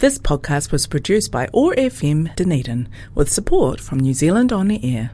[0.00, 4.80] This podcast was produced by OAR FM Dunedin with support from New Zealand On the
[4.82, 5.10] Air.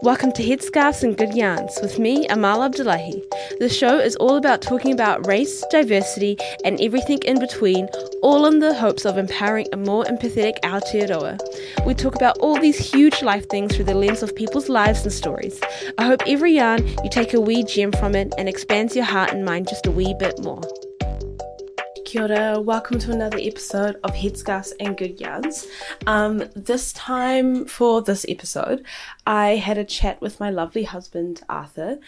[0.00, 3.22] Welcome to Headscarves and Good Yarns with me, Amal Abdullahi.
[3.60, 7.86] The show is all about talking about race, diversity, and everything in between,
[8.22, 11.38] all in the hopes of empowering a more empathetic Aotearoa.
[11.84, 15.12] We talk about all these huge life things through the lens of people's lives and
[15.12, 15.60] stories.
[15.98, 19.32] I hope every yarn you take a wee gem from it and expands your heart
[19.32, 20.62] and mind just a wee bit more.
[22.12, 25.66] Kia ora, welcome to another episode of Headscarves and Good Yarns.
[26.06, 28.84] Um, this time for this episode,
[29.26, 32.00] I had a chat with my lovely husband Arthur,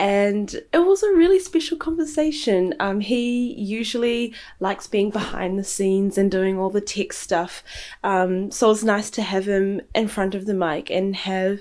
[0.00, 2.74] and it was a really special conversation.
[2.80, 7.62] Um, he usually likes being behind the scenes and doing all the tech stuff,
[8.02, 11.60] um, so it was nice to have him in front of the mic and have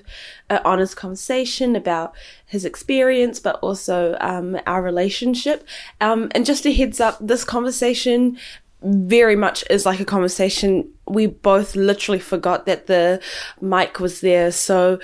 [0.50, 2.16] an honest conversation about
[2.46, 5.68] his experience, but also um, our relationship.
[6.00, 8.38] Um, and just a heads up, this conversation
[8.82, 10.90] very much is like a conversation.
[11.06, 13.22] We both literally forgot that the
[13.60, 15.00] mic was there, so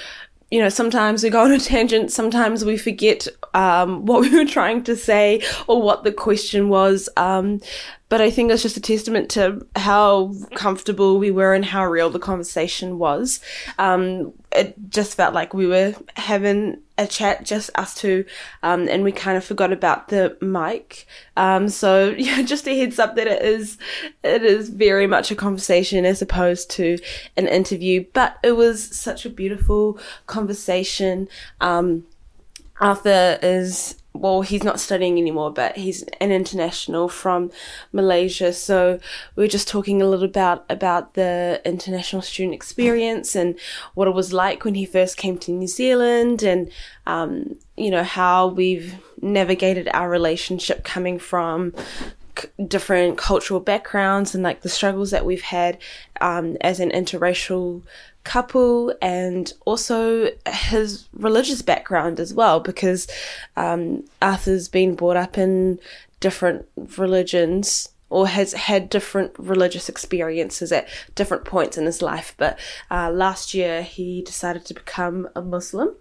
[0.56, 4.46] you know, sometimes we go on a tangent, sometimes we forget um, what we were
[4.46, 7.10] trying to say or what the question was.
[7.18, 7.60] Um,
[8.08, 12.10] but I think it's just a testament to how comfortable we were and how real
[12.10, 13.40] the conversation was.
[13.80, 18.24] Um, it just felt like we were having a chat, just us two,
[18.62, 21.08] um, and we kind of forgot about the mic.
[21.36, 23.78] Um, so yeah, just a heads up that it is,
[24.24, 27.00] it is very much a conversation as opposed to
[27.36, 28.06] an interview.
[28.14, 31.28] But it was such a beautiful conversation.
[31.60, 32.06] Um,
[32.80, 37.52] Arthur is well, he's not studying anymore, but he's an international from
[37.92, 38.54] Malaysia.
[38.54, 39.00] So
[39.36, 43.60] we were just talking a little about about the international student experience and
[43.94, 46.72] what it was like when he first came to New Zealand, and
[47.06, 51.74] um, you know how we've navigated our relationship coming from
[52.68, 55.78] different cultural backgrounds and like the struggles that we've had
[56.20, 57.82] um, as an interracial
[58.26, 63.08] couple and also his religious background as well because
[63.56, 65.80] um, Arthur's been brought up in
[66.20, 72.36] different religions or has had different religious experiences at different points in his life.
[72.38, 72.60] But
[72.92, 75.96] uh, last year he decided to become a Muslim,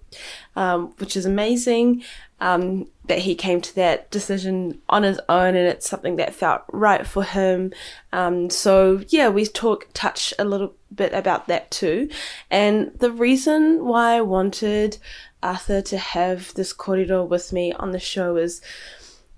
[0.54, 2.02] um, which is amazing
[2.40, 6.62] um, that he came to that decision on his own, and it's something that felt
[6.72, 7.72] right for him.
[8.12, 12.08] Um, so yeah, we talk touch a little bit about that too,
[12.50, 14.98] and the reason why I wanted
[15.42, 18.60] Arthur to have this kōrero with me on the show is,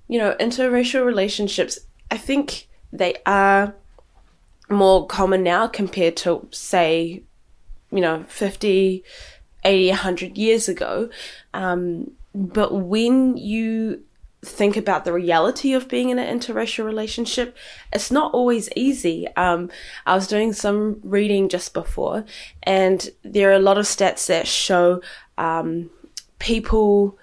[0.09, 1.81] you know, interracial relationships.
[2.11, 3.75] I think they are
[4.71, 7.23] more common now compared to say,
[7.91, 9.05] you know, 50,
[9.65, 11.11] 80, 100 years ago.
[11.53, 14.05] Um, but when you
[14.45, 17.57] think about the reality of being in an interracial relationship,
[17.95, 19.27] it's not always easy.
[19.37, 19.71] Um,
[20.05, 22.27] I was doing some reading just before,
[22.63, 25.01] and there are a lot of stats that show
[25.39, 25.91] um,
[26.39, 27.19] people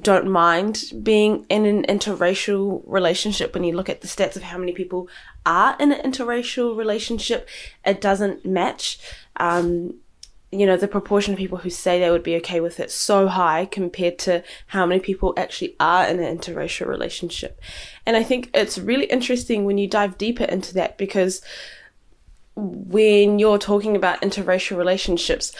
[0.00, 3.54] don't mind being in an interracial relationship.
[3.54, 5.08] When you look at the stats of how many people
[5.44, 7.48] are in an interracial relationship,
[7.84, 9.00] it doesn't match.
[9.36, 9.96] Um,
[10.54, 13.26] you know, the proportion of people who say they would be okay with it so
[13.26, 17.60] high compared to how many people actually are in an interracial relationship.
[18.06, 21.42] And I think it's really interesting when you dive deeper into that because
[22.54, 25.52] when you're talking about interracial relationships,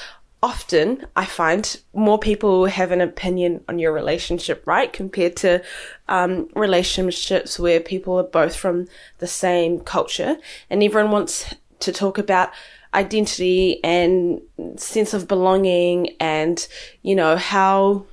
[0.45, 4.93] often I find more people have an opinion on your relationship, right?
[4.93, 5.63] Compared to
[6.09, 8.87] um, relationships where people are both from
[9.19, 10.37] the same culture
[10.71, 12.51] and everyone wants to talk about
[12.95, 14.41] identity and
[14.77, 16.67] sense of belonging and,
[17.03, 18.07] you know, how,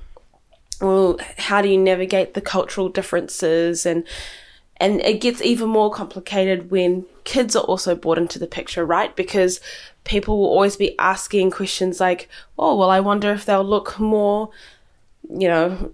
[0.80, 4.04] well, how do you navigate the cultural differences and,
[4.78, 9.14] and it gets even more complicated when kids are also brought into the picture, right?
[9.14, 9.60] Because
[10.04, 12.28] people will always be asking questions like,
[12.58, 14.50] oh, well, I wonder if they'll look more,
[15.30, 15.92] you know,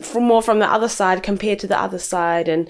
[0.00, 2.48] from more from the other side compared to the other side.
[2.48, 2.68] And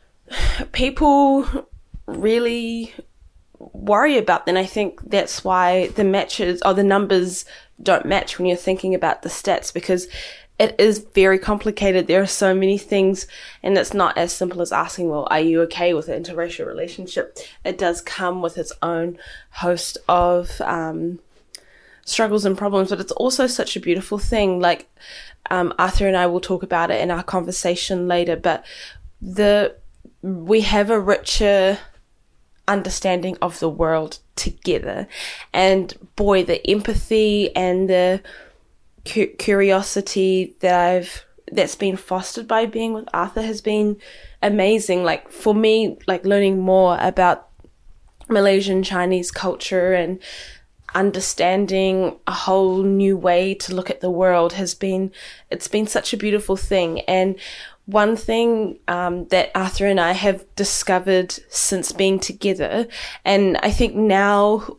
[0.72, 1.66] people
[2.06, 2.94] really
[3.58, 7.44] worry about, then I think that's why the matches or the numbers
[7.82, 10.08] don't match when you're thinking about the stats because
[10.58, 12.06] it is very complicated.
[12.06, 13.26] There are so many things,
[13.62, 17.38] and it's not as simple as asking, well, are you okay with an interracial relationship?
[17.64, 19.18] It does come with its own
[19.50, 21.18] host of um,
[22.06, 24.58] struggles and problems, but it's also such a beautiful thing.
[24.58, 24.88] Like
[25.50, 28.64] um, Arthur and I will talk about it in our conversation later, but
[29.20, 29.76] the
[30.22, 31.78] we have a richer
[32.68, 35.06] understanding of the world together.
[35.52, 38.22] And boy, the empathy and the
[39.04, 43.98] cu- curiosity that I've that's been fostered by being with Arthur has been
[44.42, 45.04] amazing.
[45.04, 47.48] Like for me, like learning more about
[48.28, 50.18] Malaysian Chinese culture and
[50.96, 55.12] understanding a whole new way to look at the world has been
[55.50, 57.00] it's been such a beautiful thing.
[57.00, 57.36] And
[57.84, 62.88] one thing um, that Arthur and I have discovered since being together,
[63.24, 64.76] and I think now,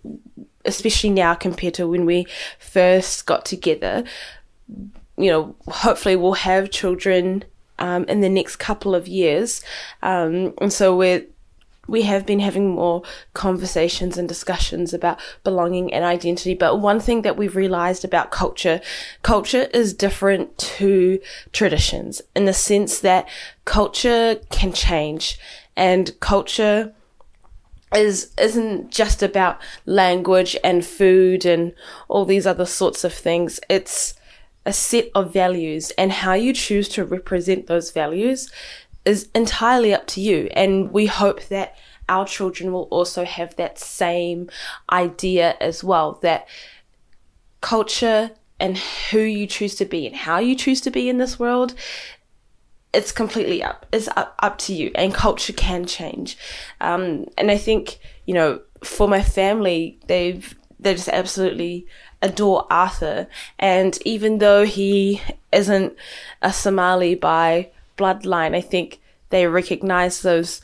[0.65, 2.25] especially now compared to when we
[2.59, 4.03] first got together,
[5.17, 7.45] you know, hopefully we'll have children
[7.79, 9.63] um, in the next couple of years,
[10.01, 11.25] um, and so we're
[11.87, 13.03] we have been having more
[13.33, 16.53] conversations and discussions about belonging and identity.
[16.53, 18.81] But one thing that we've realized about culture,
[19.23, 21.19] culture is different to
[21.51, 23.27] traditions in the sense that
[23.65, 25.39] culture can change
[25.75, 26.93] and culture
[27.95, 31.73] is isn't just about language and food and
[32.09, 33.59] all these other sorts of things.
[33.69, 34.13] It's
[34.65, 38.51] a set of values and how you choose to represent those values
[39.07, 40.50] is entirely up to you.
[40.51, 41.75] And we hope that
[42.09, 44.50] our children will also have that same
[44.92, 46.48] idea as well that
[47.62, 51.39] culture and who you choose to be and how you choose to be in this
[51.39, 51.74] world
[52.94, 54.92] it's completely up it's up, up to you.
[54.95, 56.38] And culture can change.
[56.80, 61.88] Um, and i think you know for my family they've they just absolutely
[62.21, 63.27] adore arthur.
[63.59, 65.21] And even though he
[65.51, 65.95] isn't
[66.42, 68.55] a somali by bloodline.
[68.55, 68.99] I think
[69.29, 70.61] they recognize those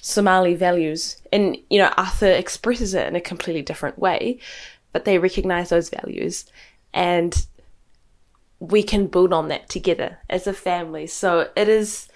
[0.00, 1.16] Somali values.
[1.32, 4.38] And, you know, Arthur expresses it in a completely different way,
[4.92, 6.44] but they recognize those values.
[6.92, 7.46] And
[8.58, 11.06] we can build on that together as a family.
[11.06, 12.08] So it is,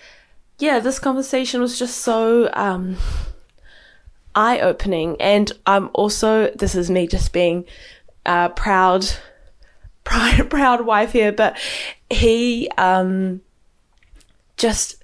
[0.58, 2.96] yeah, this conversation was just so um,
[4.34, 5.16] eye opening.
[5.20, 7.64] And I'm also, this is me just being
[8.26, 9.06] uh, proud,
[10.04, 11.56] proud, proud wife here, but
[12.10, 13.40] he um,
[14.56, 15.02] just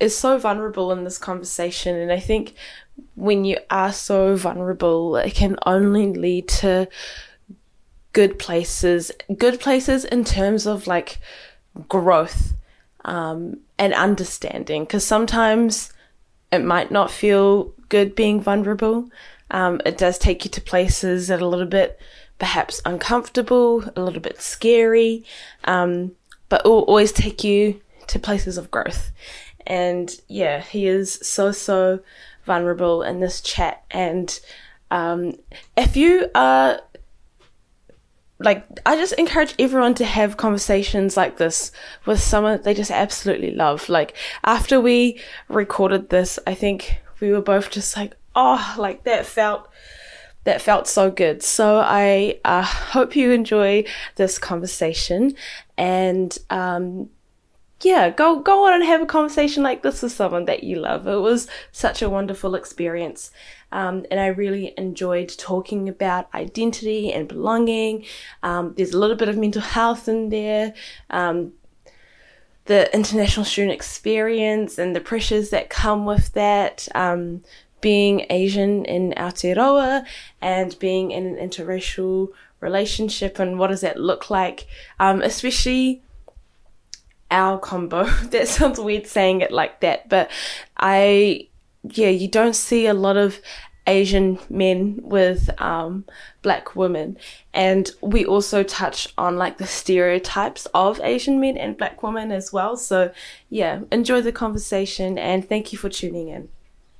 [0.00, 1.96] is so vulnerable in this conversation.
[1.96, 2.54] And I think
[3.14, 6.88] when you are so vulnerable, it can only lead to
[8.12, 11.18] good places, good places in terms of like
[11.88, 12.54] growth
[13.04, 14.84] um, and understanding.
[14.84, 15.92] Because sometimes
[16.50, 19.08] it might not feel good being vulnerable.
[19.50, 21.98] Um, it does take you to places that are a little bit
[22.38, 25.24] perhaps uncomfortable, a little bit scary,
[25.64, 26.12] um,
[26.48, 27.80] but it will always take you
[28.12, 29.10] to places of growth.
[29.66, 32.00] And yeah, he is so, so
[32.44, 33.84] vulnerable in this chat.
[33.90, 34.38] And
[34.90, 35.34] um,
[35.76, 36.80] if you are
[38.38, 41.72] like, I just encourage everyone to have conversations like this
[42.06, 43.88] with someone they just absolutely love.
[43.88, 49.26] Like, after we recorded this, I think we were both just like, oh, like that
[49.26, 49.68] felt
[50.44, 51.42] that felt so good.
[51.42, 53.84] So I uh, hope you enjoy
[54.16, 55.36] this conversation
[55.78, 57.10] and um,
[57.84, 61.06] yeah, go go on and have a conversation like this with someone that you love.
[61.06, 63.30] It was such a wonderful experience.
[63.72, 68.04] Um, and I really enjoyed talking about identity and belonging.
[68.42, 70.74] Um, there's a little bit of mental health in there,
[71.08, 71.52] um,
[72.66, 77.42] the international student experience and the pressures that come with that, um,
[77.80, 80.04] being Asian in Aotearoa
[80.40, 82.28] and being in an interracial
[82.60, 84.66] relationship and what does that look like,
[85.00, 86.02] um, especially
[87.32, 88.04] our combo.
[88.30, 90.30] that sounds weird saying it like that, but
[90.76, 91.48] I,
[91.82, 93.40] yeah, you don't see a lot of
[93.86, 96.04] Asian men with um,
[96.42, 97.16] black women.
[97.52, 102.52] And we also touch on like the stereotypes of Asian men and black women as
[102.52, 102.76] well.
[102.76, 103.12] So,
[103.50, 106.48] yeah, enjoy the conversation and thank you for tuning in.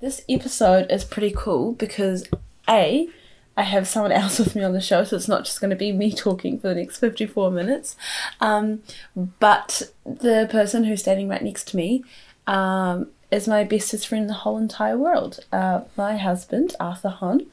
[0.00, 2.26] This episode is pretty cool because
[2.68, 3.08] A,
[3.56, 5.76] I have someone else with me on the show, so it's not just going to
[5.76, 7.96] be me talking for the next 54 minutes.
[8.40, 8.82] Um,
[9.14, 12.04] but the person who's standing right next to me
[12.46, 15.40] um, is my bestest friend in the whole entire world.
[15.52, 17.46] Uh, my husband, Arthur Hon.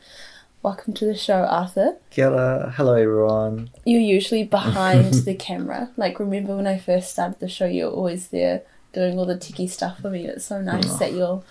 [0.62, 1.98] Welcome to the show, Arthur.
[2.10, 2.74] Kia ora.
[2.75, 3.70] Hello, everyone.
[3.86, 5.89] You're usually behind the camera.
[5.96, 9.38] Like, remember when I first started the show, you were always there doing all the
[9.38, 10.25] ticky stuff for me.
[10.25, 10.98] It's so nice oh.
[10.98, 11.44] that you're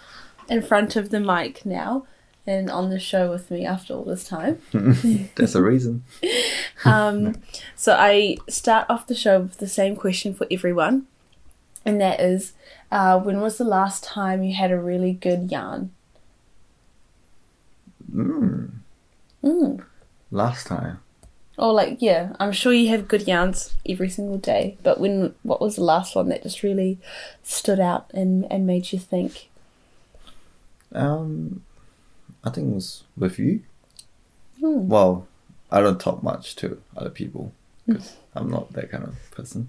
[0.49, 2.07] in front of the mic now
[2.49, 4.59] and on the show with me after all this time.
[5.37, 6.03] That's a reason.
[6.85, 7.37] um,
[7.77, 11.07] so I start off the show with the same question for everyone,
[11.85, 12.55] and that is,
[12.91, 15.91] uh, when was the last time you had a really good yarn?
[18.11, 18.71] Mm.
[19.45, 19.85] Mm.
[20.31, 21.01] Last time.
[21.59, 25.61] Or like, yeah, I'm sure you have good yarns every single day, but when what
[25.61, 26.99] was the last one that just really
[27.43, 29.51] stood out and, and made you think?
[30.93, 31.63] Um,
[32.45, 33.63] I think it was with you.
[34.61, 34.89] Hmm.
[34.89, 35.27] Well,
[35.71, 37.53] I don't talk much to other people
[37.87, 38.39] because hmm.
[38.39, 39.69] I'm not that kind of person.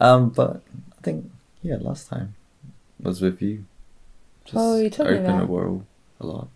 [0.00, 0.62] Um, but
[0.98, 1.30] I think
[1.62, 2.34] yeah, last time
[3.00, 3.64] was with you.
[4.44, 5.84] Just oh, you told open me the world
[6.20, 6.48] a lot.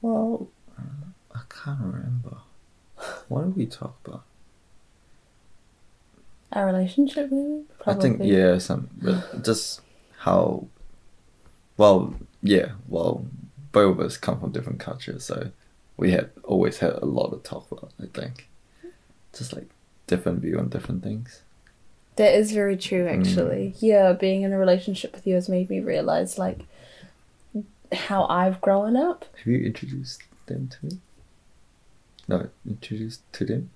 [0.00, 0.48] Well,
[1.34, 2.38] I can't remember.
[3.28, 4.24] What did we talk about?
[6.52, 7.64] Our relationship, maybe.
[7.78, 7.98] Probably.
[7.98, 9.80] I think yeah, some but just
[10.18, 10.66] how.
[11.76, 12.72] Well, yeah.
[12.88, 13.26] Well,
[13.72, 15.50] both of us come from different cultures, so
[15.96, 17.92] we had always had a lot of talk about.
[18.02, 18.48] I think,
[19.36, 19.68] just like
[20.06, 21.42] different view on different things.
[22.16, 23.18] That is very true, Mm.
[23.20, 23.74] actually.
[23.78, 26.60] Yeah, being in a relationship with you has made me realize like
[27.92, 29.24] how I've grown up.
[29.38, 30.92] Have you introduced them to me?
[32.28, 33.70] No, introduced to them,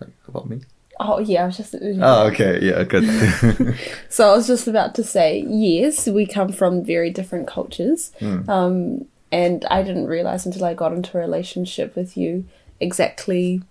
[0.00, 0.60] like about me.
[1.00, 1.74] Oh yeah, I was just.
[1.74, 3.04] Oh, okay, yeah, good.
[4.08, 8.12] So I was just about to say, yes, we come from very different cultures.
[8.20, 8.48] Mm.
[8.48, 12.44] Um, and I didn't realize until I got into a relationship with you
[12.78, 13.62] exactly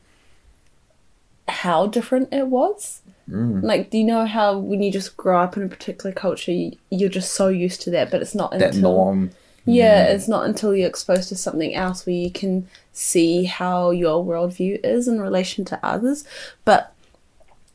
[1.48, 3.02] how different it was.
[3.30, 3.64] Mm.
[3.64, 6.78] Like, do you know how when you just grow up in a particular culture, you-
[6.90, 9.32] you're just so used to that, but it's not that until norm.
[9.66, 14.24] yeah, it's not until you're exposed to something else where you can see how your
[14.24, 16.24] worldview is in relation to others.
[16.66, 16.94] But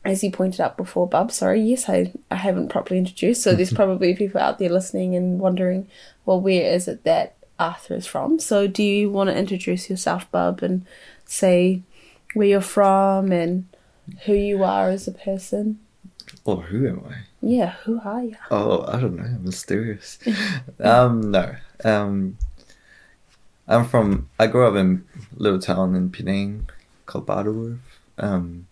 [0.03, 3.73] as you pointed out before, Bub, sorry, yes, I, I haven't properly introduced, so there's
[3.81, 5.87] probably people out there listening and wondering,
[6.25, 8.39] well, where is it that Arthur is from?
[8.39, 10.85] So do you want to introduce yourself, Bub, and
[11.25, 11.81] say
[12.33, 13.65] where you're from and
[14.25, 15.79] who you are as a person?
[16.45, 17.15] Or who am I?
[17.41, 18.35] Yeah, who are you?
[18.51, 19.23] Oh, I don't know.
[19.23, 20.19] I'm mysterious.
[20.79, 21.55] um, no.
[21.83, 22.37] Um,
[23.67, 24.29] I'm from.
[24.39, 26.69] I grew up in a little town in Penang
[27.05, 27.79] called Butterworth.
[28.17, 28.67] Um,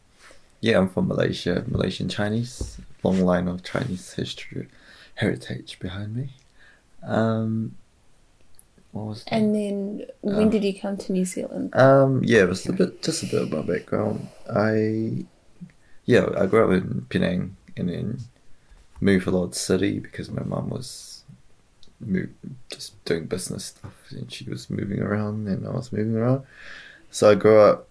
[0.61, 1.63] yeah, I'm from Malaysia.
[1.67, 2.77] Malaysian Chinese.
[3.03, 4.67] Long line of Chinese history,
[5.15, 6.29] heritage behind me.
[7.03, 7.75] Um,
[8.95, 9.33] what was that?
[9.33, 10.49] And then when Oh.
[10.49, 11.75] did you come to New Zealand?
[11.75, 14.27] Um, yeah, it was a bit, just a bit of my background.
[14.49, 15.25] I,
[16.05, 18.19] yeah, I grew up in Penang and then
[19.01, 21.23] moved a lot to city because my mum was
[21.99, 22.29] move,
[22.69, 26.43] just doing business stuff and she was moving around and I was moving around.
[27.11, 27.87] So I grew up,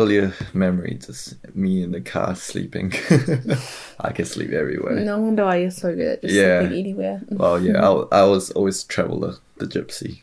[0.00, 2.92] earlier memory, just me in the car sleeping.
[4.00, 4.94] I can sleep everywhere.
[5.00, 6.60] No wonder why you're so good at just Yeah.
[6.60, 7.20] sleeping anywhere.
[7.28, 7.80] Well, yeah,
[8.12, 10.22] I, I was always traveler, the gypsy.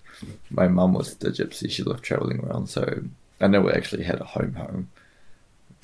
[0.49, 1.69] My mum was the gypsy.
[1.69, 3.03] She loved traveling around, so
[3.39, 4.89] I never actually had a home home,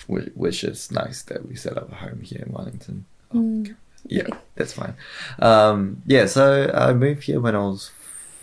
[0.08, 3.06] which, which is nice that we set up a home here in Wellington.
[3.34, 3.76] Oh, Mm.
[4.06, 4.96] Yeah, that's fine.
[5.40, 7.90] Um, yeah, so I moved here when I was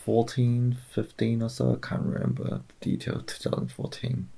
[0.06, 1.72] 14, 15 or so.
[1.82, 4.28] I can't remember the detail, 2014.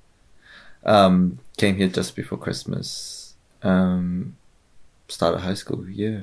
[0.85, 3.35] Um, came here just before Christmas.
[3.63, 4.37] Um,
[5.09, 6.21] started high school, yeah.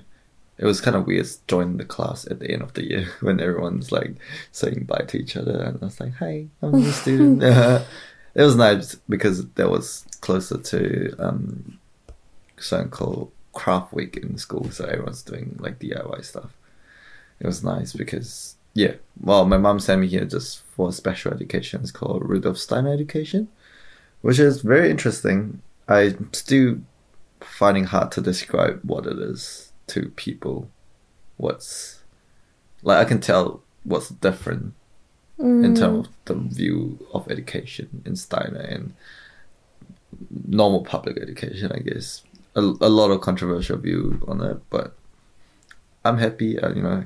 [0.57, 3.39] It was kind of weird joining the class at the end of the year when
[3.39, 4.15] everyone's like
[4.51, 7.43] saying bye to each other, and I was like, "Hey, I'm a new student."
[8.35, 11.79] it was nice because that was closer to um,
[12.57, 16.51] something called craft week in school, so everyone's doing like DIY stuff.
[17.39, 21.81] It was nice because yeah, well, my mom sent me here just for special education.
[21.81, 23.47] It's called Rudolf Steiner Education,
[24.21, 25.61] which is very interesting.
[25.87, 26.77] I'm still
[27.41, 30.69] finding hard to describe what it is to people.
[31.37, 32.03] What's
[32.83, 34.73] like I can tell what's different
[35.37, 38.93] in terms of the view of education in Steiner and
[40.45, 42.23] normal public education, I guess.
[42.55, 44.97] A, a lot of controversial view on it, but
[46.03, 47.05] I'm happy, uh, you know.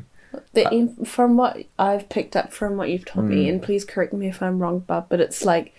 [0.53, 3.49] The in, from what I've picked up from what you've told me, Mm.
[3.49, 5.73] and please correct me if I'm wrong, Bub, but it's like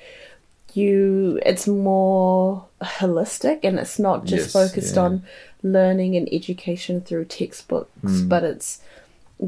[0.76, 5.02] you, it's more holistic, and it's not just Yes, focused yeah.
[5.02, 5.22] on
[5.62, 8.28] learning and education through textbooks, Mm.
[8.28, 8.80] but it's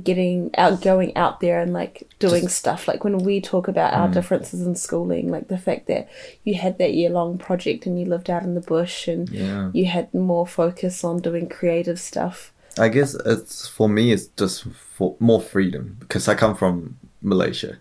[0.03, 2.89] getting out, going out there, and like doing Just- stuff.
[2.89, 4.15] Like when we talk about our Mm.
[4.15, 6.09] differences in schooling, like the fact that
[6.45, 9.71] you had that year long project and you lived out in the bush, and Yeah.
[9.73, 12.53] you had more focus on doing creative stuff.
[12.79, 14.13] I guess it's for me.
[14.13, 14.65] It's just
[14.97, 17.77] for more freedom because I come from Malaysia.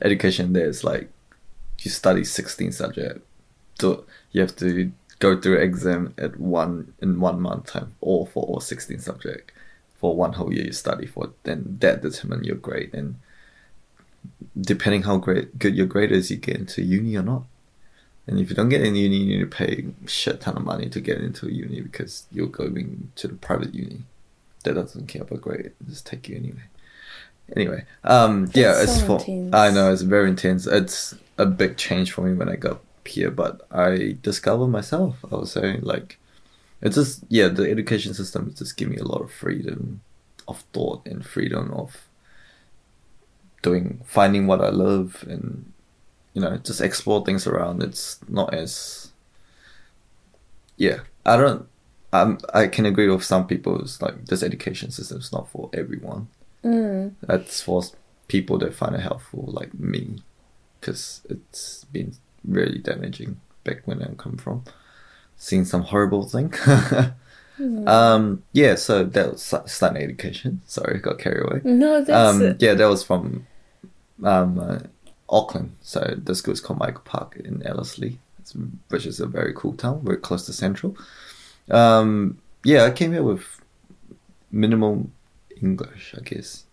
[0.00, 1.08] Education there is like
[1.84, 3.26] you study sixteen subject.
[3.80, 8.44] So you have to go through exam at one in one month time, or for
[8.44, 9.52] all sixteen subject
[9.98, 11.32] for one whole year you study for.
[11.42, 13.16] Then that determine your grade, and
[14.60, 17.44] depending how great good your grade is, you get into uni or not.
[18.26, 20.88] And if you don't get in uni, you need to pay shit ton of money
[20.90, 24.02] to get into uni because you're going to the private uni
[24.62, 26.62] that doesn't care about grade, just take you anyway.
[27.56, 29.54] Anyway, um, yeah, That's it's so for intense.
[29.54, 30.66] I know it's very intense.
[30.66, 35.16] It's a big change for me when I got here, but I discovered myself.
[35.30, 36.18] I would say like
[36.80, 40.00] it's just yeah, the education system just give me a lot of freedom
[40.48, 42.08] of thought and freedom of
[43.62, 45.72] doing finding what I love and
[46.34, 47.82] you know just explore things around.
[47.82, 49.12] It's not as
[50.76, 51.00] yeah.
[51.24, 51.68] I don't.
[52.12, 53.80] I'm, I can agree with some people.
[53.80, 56.28] It's like this education system is not for everyone.
[56.64, 57.14] Mm.
[57.22, 57.82] That's for
[58.28, 60.22] people that find it helpful, like me,
[60.82, 62.12] because it's been
[62.44, 64.64] really damaging back when I come from.
[65.36, 66.52] Seen some horrible thing.
[67.86, 70.62] Um, yeah, so that was studying education.
[70.66, 71.60] Sorry, got carried away.
[71.62, 72.62] No, that's Um, it.
[72.62, 73.46] yeah, that was from
[74.24, 74.78] um, uh,
[75.28, 75.76] Auckland.
[75.80, 78.56] So the school is called Michael Park in Ellerslie, it's-
[78.88, 80.96] which is a very cool town, very close to Central.
[81.70, 83.44] Um, yeah, I came here with
[84.50, 85.10] minimal
[85.60, 86.64] English, I guess.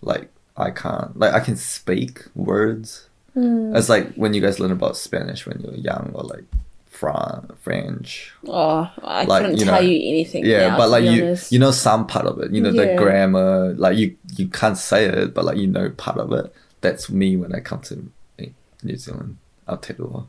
[0.00, 3.08] Like I can't, like I can speak words.
[3.34, 3.74] Hmm.
[3.74, 6.44] It's like when you guys learn about Spanish when you're young, or like
[6.86, 10.44] Fran- French, Oh, I like, couldn't you tell know, you anything.
[10.44, 11.50] yeah, now, but like you, honest.
[11.52, 12.52] you know some part of it.
[12.52, 13.72] You know the grammar.
[13.74, 16.52] Like you, you can't say it, but like you know part of it.
[16.82, 18.48] That's me when I come to eh,
[18.82, 20.26] New Zealand, Aotearoa.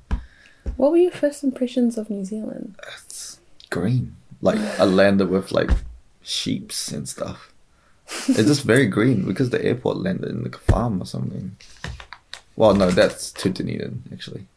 [0.77, 2.75] What were your first impressions of New Zealand?
[2.97, 4.15] It's green.
[4.41, 5.71] Like I landed with like
[6.21, 7.51] sheeps and stuff.
[8.29, 11.55] It's just very green because the airport landed in like a farm or something.
[12.55, 14.47] Well, no, that's to Dunedin actually.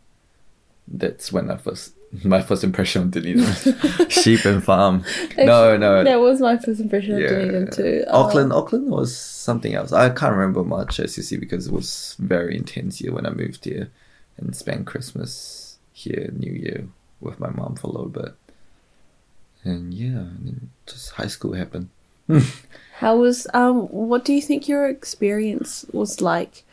[0.89, 1.93] That's when I first
[2.25, 5.05] my first impression of Dunedin, sheep and farm.
[5.37, 8.05] no, no, That was my first impression of Dunedin too.
[8.09, 9.93] Auckland, Auckland was something else.
[9.93, 13.31] I can't remember much as you see because it was very intense here when I
[13.31, 13.91] moved here
[14.37, 16.89] and spent Christmas here, New Year
[17.21, 18.35] with my mom for a little bit.
[19.65, 21.89] And yeah, and just high school happened.
[22.99, 23.89] How was um?
[23.89, 26.65] What do you think your experience was like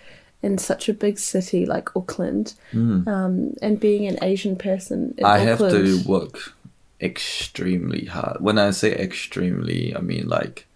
[0.43, 3.07] in such a big city like Auckland, hmm.
[3.07, 5.25] um, and being an Asian person in.
[5.25, 6.53] I have to work
[7.01, 8.41] extremely hard.
[8.41, 10.67] When I say extremely, I mean like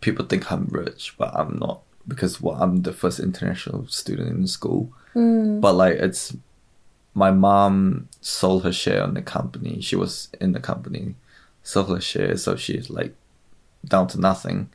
[0.00, 4.46] people think I'm rich, but I'm not because well, I'm the first international student in
[4.46, 4.92] school.
[5.12, 5.60] Hmm.
[5.60, 6.36] But like it's
[7.14, 9.80] my mom sold her share in the company.
[9.80, 11.14] She was in the company,
[11.62, 13.14] sold her share, so she's like
[13.84, 14.70] down to nothing.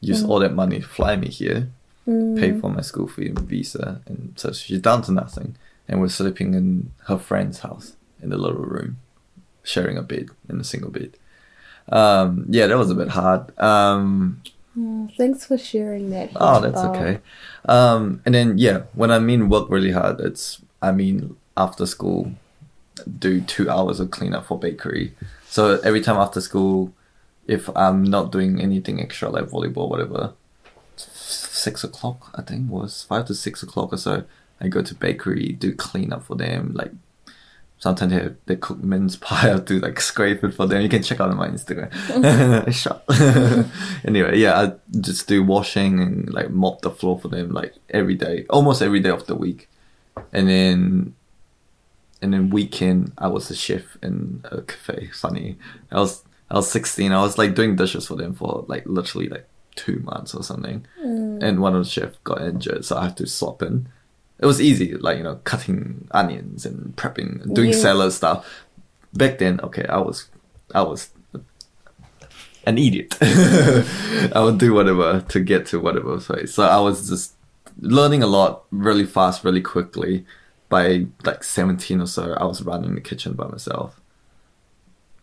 [0.00, 0.30] Use hmm.
[0.30, 1.70] all that money to fly me here,
[2.06, 5.56] pay for my school fee and visa, and so she's down to nothing.
[5.88, 8.98] And we're sleeping in her friend's house in the little room,
[9.64, 11.16] sharing a bed in a single bed.
[11.88, 13.58] Um, yeah, that was a bit hard.
[13.58, 14.42] Um,
[15.16, 16.30] Thanks for sharing that.
[16.36, 16.96] Oh, that's Bob.
[16.96, 17.18] okay.
[17.68, 22.32] Um, and then yeah, when I mean work really hard, it's I mean after school,
[23.18, 25.14] do two hours of cleanup for bakery.
[25.48, 26.92] So every time after school,
[27.46, 30.34] if I'm not doing anything extra like volleyball, whatever,
[31.60, 34.24] six o'clock I think was five to six o'clock or so.
[34.60, 36.72] I go to bakery, do cleanup for them.
[36.74, 36.92] Like
[37.78, 39.52] sometimes they they cook mince pie.
[39.54, 40.82] I to like scrape it for them.
[40.82, 41.90] You can check out on my Instagram.
[44.04, 48.14] Anyway, yeah, I just do washing and like mop the floor for them like every
[48.14, 49.68] day, almost every day of the week,
[50.32, 51.14] and then.
[52.22, 55.08] And then weekend, I was a chef in a cafe.
[55.14, 55.56] Funny,
[55.90, 57.12] I was I was sixteen.
[57.12, 60.86] I was like doing dishes for them for like literally like two months or something.
[61.02, 61.42] Mm.
[61.42, 63.88] And one of the chefs got injured, so I had to swap in.
[64.38, 67.76] It was easy, like you know, cutting onions and prepping, and doing Yeah.
[67.78, 68.46] salad stuff.
[69.12, 70.28] Back then, okay, I was,
[70.74, 71.10] I was
[72.64, 73.16] an idiot.
[73.20, 76.54] I would do whatever to get to whatever place.
[76.54, 77.34] So I was just
[77.80, 80.24] learning a lot really fast, really quickly.
[80.68, 84.00] By like 17 or so, I was running the kitchen by myself,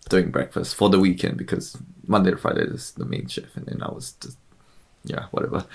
[0.10, 3.82] doing breakfast for the weekend because Monday to Friday is the main shift, and then
[3.84, 4.38] I was just
[5.04, 5.66] yeah, whatever.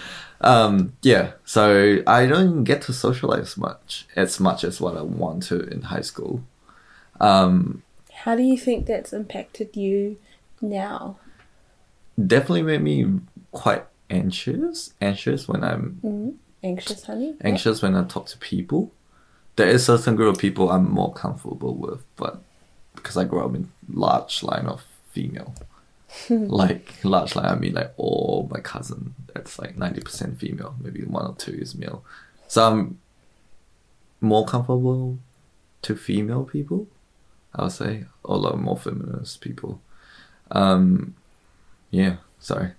[0.40, 5.44] Um, yeah, so I don't get to socialize much as much as what I want
[5.44, 6.42] to in high school.
[7.20, 7.82] Um,
[8.24, 10.18] How do you think that's impacted you
[10.60, 11.16] now?
[12.26, 13.20] definitely made me
[13.52, 14.92] quite anxious.
[15.00, 17.34] Anxious when I'm Anxious, honey?
[17.42, 18.92] anxious when I talk to people.
[19.56, 22.40] There is a certain group of people I'm more comfortable with, but
[22.94, 25.54] because I grew up in large line of female,
[26.30, 29.14] like large line, I mean like all my cousin.
[29.34, 30.74] That's like ninety percent female.
[30.80, 32.04] Maybe one or two is male.
[32.48, 32.98] So I'm
[34.20, 35.18] more comfortable
[35.82, 36.86] to female people.
[37.54, 39.80] I would say, or like more feminist people.
[40.50, 41.14] Um,
[41.90, 42.16] yeah.
[42.40, 42.70] Sorry.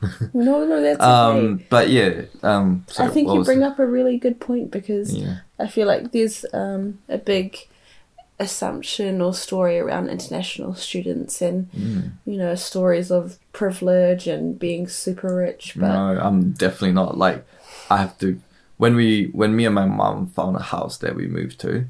[0.32, 1.04] No, no, that's okay.
[1.10, 2.22] Um, but yeah.
[2.44, 5.38] Um, I think you bring the- up a really good point because Yeah.
[5.58, 7.66] I feel like there's um, a big
[8.40, 12.12] assumption or story around international students and Mm.
[12.24, 17.18] you know stories of privilege and being super rich but No, I'm definitely not.
[17.18, 17.44] Like,
[17.90, 18.40] I have to.
[18.76, 21.86] When we, when me and my mom found a house that we moved to,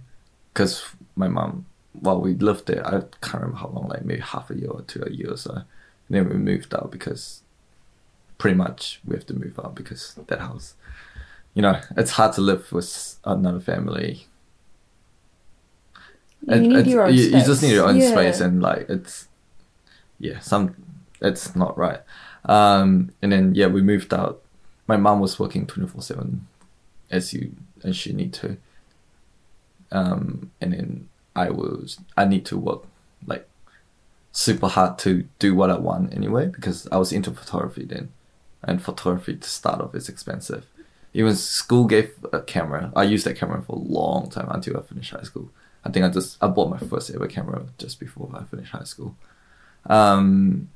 [0.55, 0.83] because
[1.17, 1.67] my mom,
[2.01, 2.87] well, we lived there.
[2.87, 5.37] I can't remember how long, like maybe half a year or two a year or
[5.37, 5.53] so.
[5.55, 5.65] And
[6.09, 7.43] then we moved out because,
[8.39, 10.75] pretty much, we have to move out because that house.
[11.53, 14.27] You know, it's hard to live with another family.
[16.47, 17.35] You It- need your own you, space.
[17.43, 18.11] you just need your own Yeah.
[18.11, 19.29] space and like it's
[20.19, 20.75] yeah some
[21.21, 22.01] it's not right
[22.45, 24.41] um and then yeah we moved out
[24.87, 26.47] my mom was working 24 7
[27.11, 27.53] as you
[27.85, 28.57] as she need to
[29.91, 32.83] um, and then I was I need to work
[33.27, 33.49] like
[34.33, 38.11] super hard to do what I want anyway because I was into photography then,
[38.63, 40.67] and photography to start off is expensive.
[41.15, 42.93] Even school gave a camera.
[42.95, 45.49] I used that camera for a long time until I finished high school.
[45.85, 48.85] I think I just I bought my first ever camera just before I finished high
[48.85, 49.17] school.
[49.87, 50.69] Um,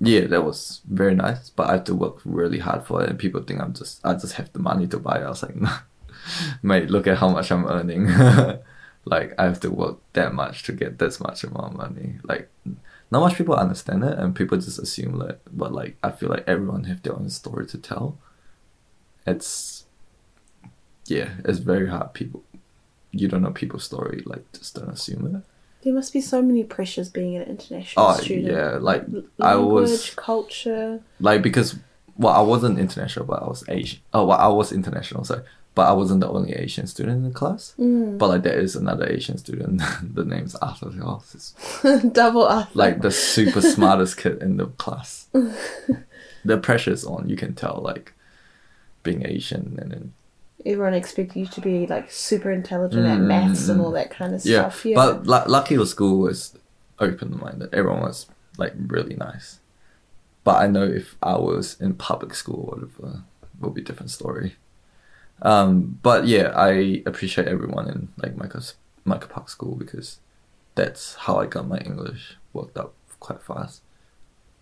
[0.00, 3.18] yeah, that was very nice, but I have to work really hard for it, and
[3.18, 5.24] people think I'm just I just have the money to buy it.
[5.24, 5.70] I was like, no,
[6.62, 8.06] mate, look at how much I'm earning.
[9.04, 12.18] like I have to work that much to get this much amount of money.
[12.22, 12.50] Like
[13.10, 15.40] not much people understand it, and people just assume that.
[15.52, 18.18] But like I feel like everyone have their own story to tell.
[19.26, 19.84] It's
[21.06, 22.14] yeah, it's very hard.
[22.14, 22.42] People,
[23.12, 24.22] you don't know people's story.
[24.26, 25.42] Like just don't assume it.
[25.82, 28.52] There must be so many pressures being an international Oh student.
[28.52, 31.00] yeah, like L- I language, was culture.
[31.20, 31.76] like because
[32.16, 34.00] well I wasn't international, but I was Asian.
[34.12, 35.42] Oh, well I was international, sorry,
[35.74, 37.74] but I wasn't the only Asian student in the class.
[37.78, 38.18] Mm.
[38.18, 39.80] But like there is another Asian student.
[40.02, 40.90] the name's Arthur.
[41.34, 41.54] It's
[42.12, 42.70] Double Arthur.
[42.74, 45.28] like the super smartest kid in the class.
[46.44, 47.28] the pressure's on.
[47.30, 48.12] You can tell like
[49.02, 50.12] being Asian and then
[50.66, 54.34] Everyone expected you to be like super intelligent at Mm, maths and all that kind
[54.34, 54.60] of yeah.
[54.68, 54.84] stuff.
[54.84, 54.96] Yeah.
[54.96, 56.56] But lu- lucky the school was
[56.98, 57.72] open minded.
[57.72, 58.26] Everyone was
[58.58, 59.58] like really nice.
[60.44, 64.10] But I know if I was in public school whatever, it would be a different
[64.10, 64.56] story.
[65.42, 70.18] Um, but yeah, I appreciate everyone in like Michael's Michael Park School because
[70.74, 73.80] that's how I got my English worked up quite fast.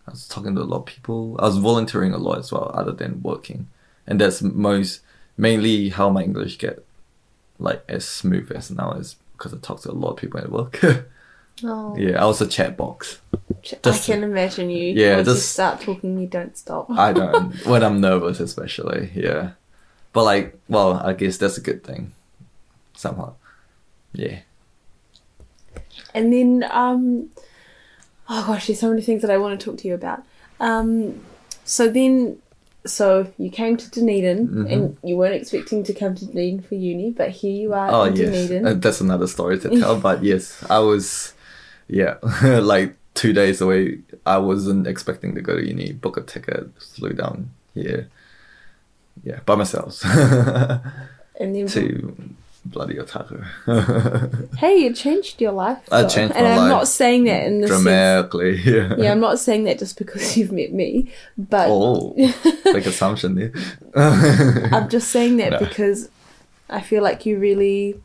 [0.07, 1.37] I was talking to a lot of people.
[1.39, 3.69] I was volunteering a lot as well, other than working,
[4.07, 5.01] and that's most
[5.39, 6.85] mainly how my English get
[7.59, 10.51] like as smooth as now is because I talk to a lot of people at
[10.51, 10.81] work.
[11.65, 13.21] oh, yeah, I was a chat box.
[13.33, 14.93] I just- can imagine you.
[14.95, 16.91] Yeah, Once you just- start talking, you don't stop.
[16.91, 19.11] I don't when I'm nervous, especially.
[19.15, 19.53] Yeah,
[20.13, 22.13] but like, well, I guess that's a good thing.
[22.95, 23.35] Somehow,
[24.13, 24.41] yeah.
[26.15, 27.31] And then, um,
[28.29, 30.23] oh gosh, there's so many things that I want to talk to you about.
[30.59, 31.21] Um,
[31.65, 32.39] so then,
[32.87, 34.73] so you came to Dunedin, Mhm.
[34.73, 38.05] and you weren't expecting to come to Dunedin for uni, but here you are Oh
[38.05, 38.67] in yes, Dunedin.
[38.67, 39.99] Uh, that's another story to tell.
[40.09, 41.35] but yes, I was,
[41.89, 43.99] yeah, like two days away.
[44.25, 45.93] I wasn't expecting to go to uni.
[45.93, 48.09] Book a ticket, flew down here.
[49.25, 50.05] Yeah, by myself
[51.41, 52.15] and then, to
[52.65, 53.43] bloody Otago.
[54.59, 55.79] hey, it changed your life.
[55.91, 56.09] I though.
[56.09, 57.83] changed and my I'm life not saying that in the sense.
[57.83, 58.95] Dramatically, yeah.
[58.99, 62.15] Yeah, I'm not saying that just because you've met me, but Oh,
[62.65, 63.53] big assumption there.
[63.95, 65.59] I'm just saying that No.
[65.59, 66.09] because
[66.69, 68.01] I feel like you really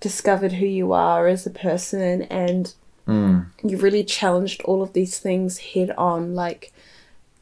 [0.00, 2.74] discovered who you are as a person and
[3.06, 6.34] Mm, you really challenged all of these things head on.
[6.34, 6.72] Like,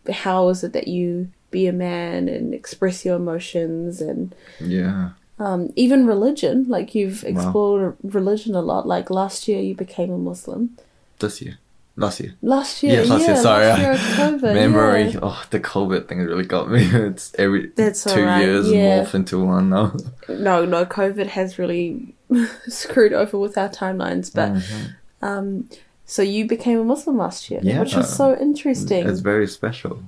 [0.08, 5.10] how is it that you be a man and express your emotions and yeah.
[5.38, 6.64] Um, even religion?
[6.68, 7.28] Like, you've Wow.
[7.30, 8.86] explored religion a lot.
[8.86, 10.76] Like, last year you became a Muslim.
[11.18, 11.58] This year.
[11.98, 12.34] Last year.
[12.42, 13.66] Last year, Yes, last yeah, year, sorry.
[13.66, 13.94] last year
[14.28, 14.54] COVID.
[14.54, 15.04] Memory.
[15.12, 15.18] yeah.
[15.22, 16.82] Oh, the COVID thing really got me.
[16.92, 19.02] It's every That's two alright, years yeah.
[19.02, 19.96] morph into one now.
[20.28, 22.14] No, no, COVID has really
[22.68, 24.52] screwed over with our timelines, but.
[24.52, 24.94] Mhm.
[25.22, 25.68] Um,
[26.04, 27.80] so you became a Muslim last year, Yeah.
[27.80, 29.98] which was so interesting It's very special.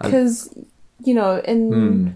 [0.00, 0.54] Because
[1.04, 2.12] you know, and Mm.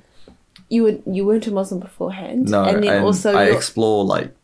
[0.68, 4.34] You were you weren't a Muslim beforehand, No, and then also I you're- explore like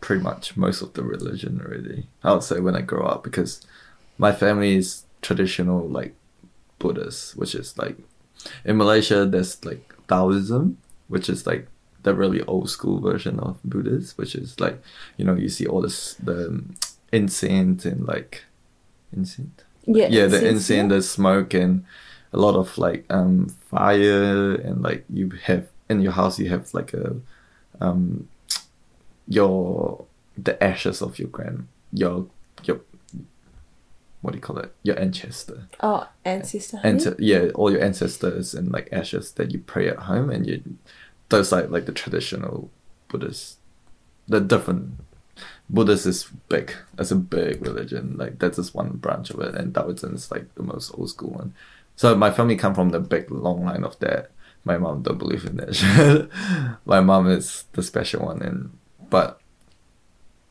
[0.00, 2.06] pretty much most of the religion already.
[2.22, 3.60] I would say when I grow up because
[4.18, 6.14] my family is traditional like
[6.78, 7.96] Buddhist, which is like
[8.64, 11.66] in Malaysia there's like Taoism, which is like
[12.04, 14.80] the really old school version of Buddhist, which is like
[15.16, 16.62] you know you see all this the
[17.12, 18.44] incense and like
[19.12, 21.84] incense yeah, yeah the incense, incense the smoke and
[22.32, 26.72] a lot of like um fire and like you have in your house you have
[26.74, 27.16] like a
[27.80, 28.28] um
[29.26, 30.04] your
[30.36, 32.26] the ashes of your grand your
[32.64, 32.80] your
[34.20, 34.74] what do you call it?
[34.82, 35.68] Your ancestor.
[35.80, 37.22] Oh, ancestor.
[37.22, 40.62] yeah all your ancestors and like ashes that you pray at home and you
[41.28, 42.70] those like like the traditional
[43.08, 43.58] buddhist
[44.26, 44.94] the different
[45.70, 49.74] buddhist is big it's a big religion like that's just one branch of it and
[49.74, 51.54] taoism is like the most old school one
[51.98, 54.30] so my family come from the big long line of that
[54.64, 56.30] my mom don't believe in that
[56.86, 58.70] my mom is the special one and
[59.10, 59.40] but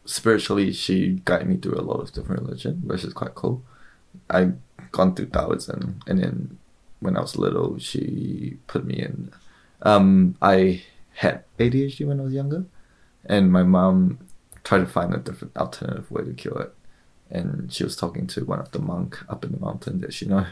[0.06, 3.64] spiritually she guided me through a lot of different religion which is quite cool
[4.30, 4.52] i
[4.92, 6.58] gone through Taoism, and then
[7.00, 9.32] when I was little, she put me in.
[9.82, 10.84] Um, I
[11.16, 12.66] had ADHD when I was younger,
[13.26, 14.20] and my mom
[14.64, 16.74] tried to find a different alternative way to cure it.
[17.30, 20.26] And she was talking to one of the monk up in the mountain that she
[20.26, 20.46] know.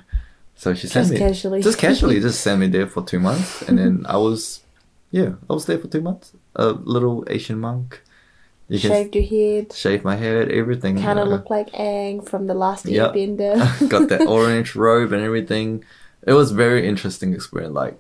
[0.56, 1.62] So she sent Just me casually.
[1.62, 4.62] just casually, just sent me there for two months, and then I was,
[5.12, 6.32] yeah, I was there for two months.
[6.56, 8.02] A little Asian monk,
[8.70, 9.74] You Shaved your head.
[9.74, 10.96] Shaved my head, everything.
[10.98, 11.36] Kind of you uh, know.
[11.36, 13.14] look like Aang from the last Yep.
[13.14, 13.90] Airbender.
[13.96, 15.84] got that orange robe and everything.
[16.26, 17.76] It was very interesting experience.
[17.76, 18.00] Like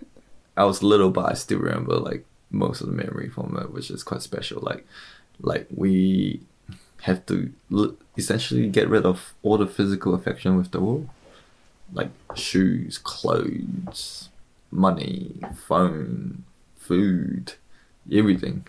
[0.58, 3.92] I was little, but I still remember like most of the memory from it, which
[3.92, 4.62] is quite special.
[4.62, 4.88] Like
[5.42, 6.40] like we
[7.02, 11.08] have to l- essentially get rid of all the physical affection with the world,
[11.94, 14.30] like shoes, clothes,
[14.72, 16.44] money, phone,
[16.78, 17.54] food,
[18.12, 18.68] everything.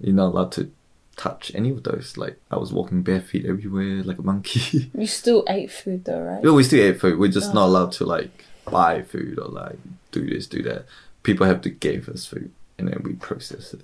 [0.00, 0.70] You're not allowed to
[1.16, 2.16] touch any of those.
[2.16, 4.90] Like I was walking bare feet everywhere, like a monkey.
[4.96, 6.42] you still ate food though, right?
[6.42, 7.18] Well, we still ate food.
[7.18, 7.54] We're just oh.
[7.54, 7.68] not Oh.
[7.70, 9.78] allowed to like buy food or like
[10.12, 10.86] do this, do that.
[11.22, 13.80] People have to give us food and then we process it.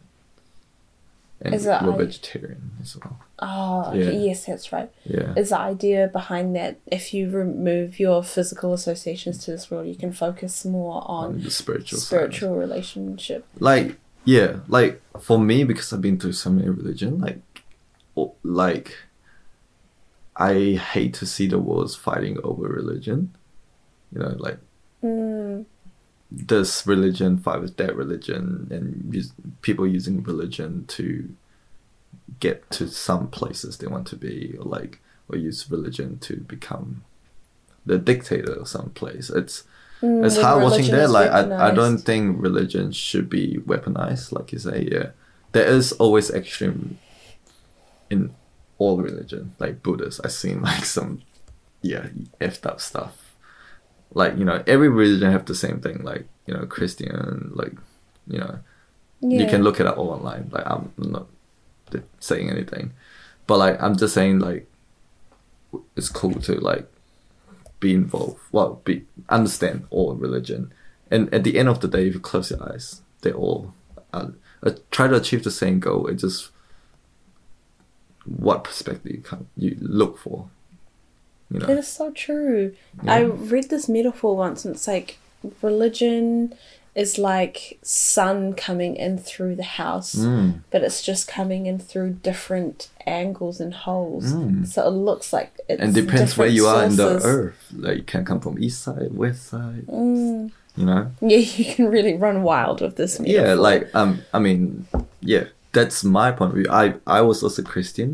[1.40, 3.18] And Is it we're I- vegetarian as well.
[3.40, 3.92] Oh.
[3.92, 4.10] Yeah.
[4.10, 4.90] yes, that's right.
[5.04, 5.34] Yeah.
[5.36, 9.96] Is the idea behind that if you remove your physical associations to this world, you
[9.96, 12.06] can focus more on on the spiritual side.
[12.06, 13.44] spiritual relationship?
[13.58, 17.40] Like yeah, like for me because I've been through so many religion, like
[18.42, 18.96] like
[20.36, 23.34] I hate to see the world fighting over religion.
[24.12, 24.58] You know, like
[25.02, 25.33] Mm,
[26.30, 29.32] this religion fight with that religion and use,
[29.62, 31.34] people using religion to
[32.40, 37.04] get to some places they want to be or like or use religion to become
[37.86, 39.30] the dictator of some place.
[39.30, 39.64] It's
[40.02, 44.52] mm, it's hard watching that like I, I don't think religion should be weaponized like
[44.52, 45.10] you say yeah.
[45.52, 46.98] There is always extreme
[48.10, 48.34] in
[48.78, 51.22] all religion like buddhists i've seen like some
[51.82, 52.06] yeah
[52.40, 53.23] effed up stuff
[54.14, 57.72] like you know every religion have the same thing like you know christian like
[58.26, 58.58] you know
[59.20, 60.48] you can look at it up all online.
[60.50, 61.26] Like i'm not
[62.20, 62.92] saying anything.
[63.46, 64.70] But like i'm just saying like
[65.96, 66.86] it's cool to like
[67.80, 70.72] be involved well be understand all religion.
[71.10, 73.74] And at the end of the day if you close your eyes they all
[74.12, 74.28] uh,
[74.62, 76.06] uh, try to achieve the same goal.
[76.06, 76.50] It just
[78.24, 80.48] what perspective you, come, you look for
[81.50, 82.74] you know That is so true.
[83.06, 85.18] I read this metaphor once, and it's like
[85.62, 86.54] religion
[86.94, 90.60] is like sun coming in through the house, Mm.
[90.70, 94.32] but it's just coming in through different angles and holes.
[94.32, 94.66] Mm.
[94.66, 98.02] So it looks like it's and depends where you are in the earth like you
[98.04, 100.52] can come from east side west side Mm.
[100.76, 103.40] you know Yeah, you can really run wild with this metaphor.
[103.46, 104.86] yeah like um i mean
[105.20, 108.10] yeah that's my point of view i i was also christian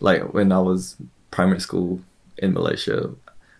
[0.00, 0.96] like when i was
[1.30, 2.00] primary school
[2.38, 3.10] in malaysia.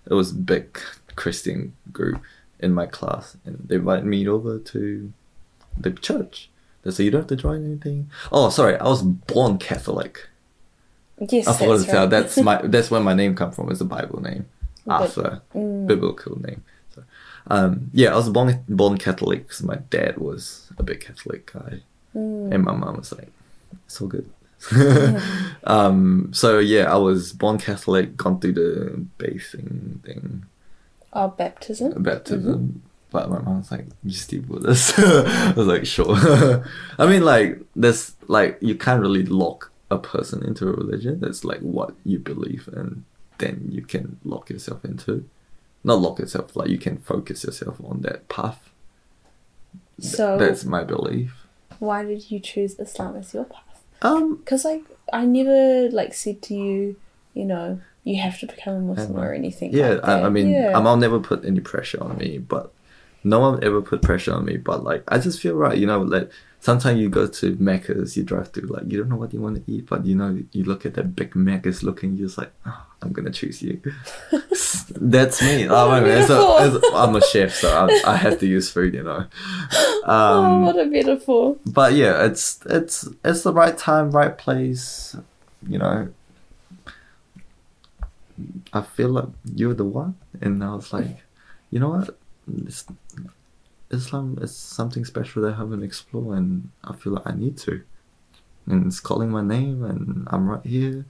[0.06, 0.78] It was a big
[1.16, 2.20] christian group
[2.58, 5.12] in my class and they invited me over to
[5.78, 6.50] the church.
[6.82, 8.10] They said you don't have to join anything.
[8.32, 10.28] Oh sorry i was born catholic.
[11.28, 12.00] Yes, i forgot to tell.
[12.02, 12.10] right.
[12.10, 13.70] that's my that's where my name come from.
[13.70, 14.46] It's a bible name.
[14.86, 15.42] But- arthur.
[15.54, 15.86] Mm.
[15.86, 16.62] biblical name.
[16.94, 17.04] So,
[17.48, 21.82] um yeah i was born born catholic because my dad was a big catholic guy.
[22.16, 22.52] Mm.
[22.52, 23.30] and my mom was like,
[23.86, 24.28] "It's all good."
[25.64, 30.44] um, so yeah, I was born Catholic, gone through the bathing thing,
[31.12, 32.02] Oh, baptism.
[32.02, 32.82] baptism.
[33.10, 36.14] But my mom was like, "You still Buddhist?" I was like, "Sure."
[36.98, 41.18] I mean, like, there's like you can't really lock a person into a religion.
[41.20, 43.04] That's like what you believe, and
[43.38, 45.28] then you can lock yourself into.
[45.82, 48.70] Not lock yourself, like you can focus yourself on that path.
[50.00, 51.34] Th- So- that's my belief.
[51.78, 53.64] Why did you choose Islam as your path?
[54.02, 56.96] Um, Because like I never like said to you,
[57.34, 59.72] you know, you have to become a Muslim or anything.
[59.72, 60.76] yeah, like I, I mean, yeah.
[60.76, 62.72] I'm, I'll never put any pressure on me, but
[63.24, 64.56] no one ever put pressure on me.
[64.56, 66.00] But like, I just feel right, you know.
[66.00, 66.30] Like
[66.60, 69.64] sometimes you go to Macca's, you drive through, like you don't know what you want
[69.64, 72.52] to eat, but you know, you look at that big Macca's looking, you're just like,
[72.66, 73.80] oh, I'm gonna choose you.
[74.96, 75.68] That's me.
[75.68, 78.70] Oh, I mean, it's a, it's, I'm a chef, so I, I have to use
[78.70, 79.24] food, you know.
[79.72, 81.56] oh, Um, what a metaphor!
[81.66, 85.16] but yeah, it's it's it's the right time, right place.
[85.68, 86.08] You know,
[88.72, 91.22] I feel like you're the one, and I was like,
[91.70, 92.18] you know what,
[93.90, 97.82] Islam is something special that I haven't explored, and I feel like I need to.
[98.66, 101.06] And it's calling my name, and I'm right here.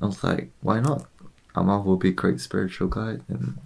[0.00, 1.06] I was like, why not?
[1.54, 3.58] Amal will be a great spiritual guide, and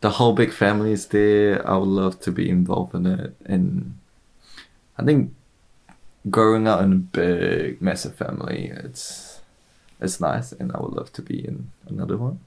[0.00, 1.66] the whole big family is there.
[1.68, 3.98] I would love to be involved in it, and
[4.98, 5.34] I think
[6.30, 9.40] growing up in a big, massive family, it's
[10.00, 12.40] it's nice, and I would love to be in another one,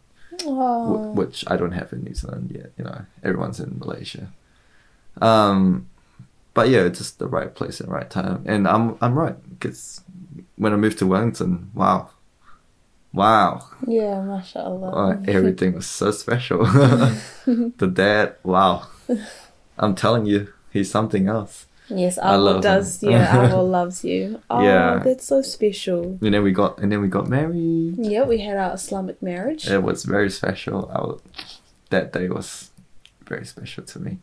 [0.43, 2.71] wh- which I don't have in New Zealand yet.
[2.77, 4.31] You know, everyone's in Malaysia.
[5.21, 5.87] Um,
[6.53, 10.01] but yeah, it's just the right place and right time, and I'm I'm right because
[10.57, 12.09] when I moved to Wellington, wow,
[13.13, 14.91] wow, yeah, mashallah.
[14.91, 16.65] uh, everything was so special.
[17.45, 18.87] the dad, wow,
[19.77, 21.65] I'm telling you, he's something else.
[21.89, 23.01] Yes, love does.
[23.03, 23.11] him.
[23.11, 24.41] Yeah, Awol loves you.
[24.49, 25.01] Oh, Yeah.
[25.03, 26.17] that's so special.
[26.21, 27.95] And then we got and then we got married.
[27.97, 29.67] Yeah, we had our Islamic marriage.
[29.69, 30.89] It was very special.
[30.91, 31.45] I
[31.91, 32.71] that day was
[33.27, 34.17] very special to me.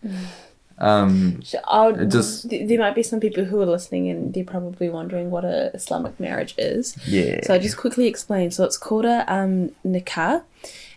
[0.78, 5.30] Um, I'll, just- there might be some people who are listening and they're probably wondering
[5.30, 6.96] what a Islamic marriage is.
[7.06, 7.40] yeah.
[7.44, 8.50] So I'll just quickly explain.
[8.50, 10.42] So it's called a um, nikah,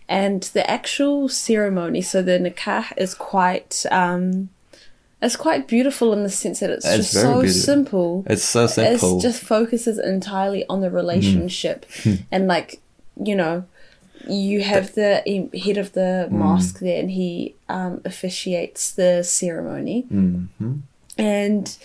[0.08, 2.02] and the actual ceremony.
[2.02, 4.50] So the nikah is quite um,
[5.22, 7.62] it's quite beautiful in the sense that it's, It's just so beautiful.
[7.62, 8.24] simple.
[8.28, 9.18] it's so simple.
[9.18, 11.86] It just focuses entirely on the relationship,
[12.32, 12.80] and like
[13.24, 13.64] you know,
[14.28, 20.46] you have the head of the mosque there, and he um, officiates the ceremony, hmm
[21.18, 21.78] and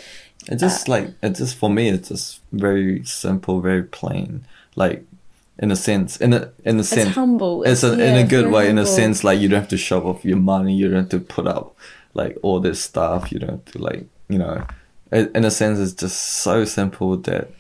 [0.49, 4.45] It just like it just for me it's just very simple, very plain.
[4.75, 5.05] Like
[5.59, 7.63] in a sense, in a in a sense, it's humble.
[7.63, 8.69] it's a, in a good way.
[8.69, 10.75] In a sense, like you don't have to shove off your money.
[10.75, 11.77] You don't have to put up
[12.15, 13.31] like all this stuff.
[13.31, 14.67] You don't have to like you know.
[15.13, 17.51] In in a sense, it's just so simple that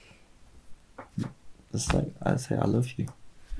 [1.74, 3.06] it's like I say, I love you.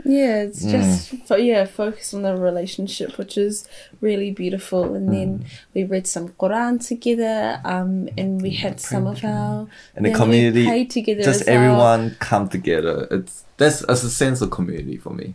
[0.04, 0.70] Yeah, it's Mm.
[0.70, 3.66] just yeah, focus on the relationship, which is
[4.00, 4.94] really beautiful.
[4.94, 5.12] And Mm.
[5.12, 10.12] then we read some Quran together, um, and we had some of our And the
[10.12, 11.56] community, prayed together just as well.
[11.56, 13.06] everyone come together.
[13.10, 15.34] It's that's as a sense of community for me.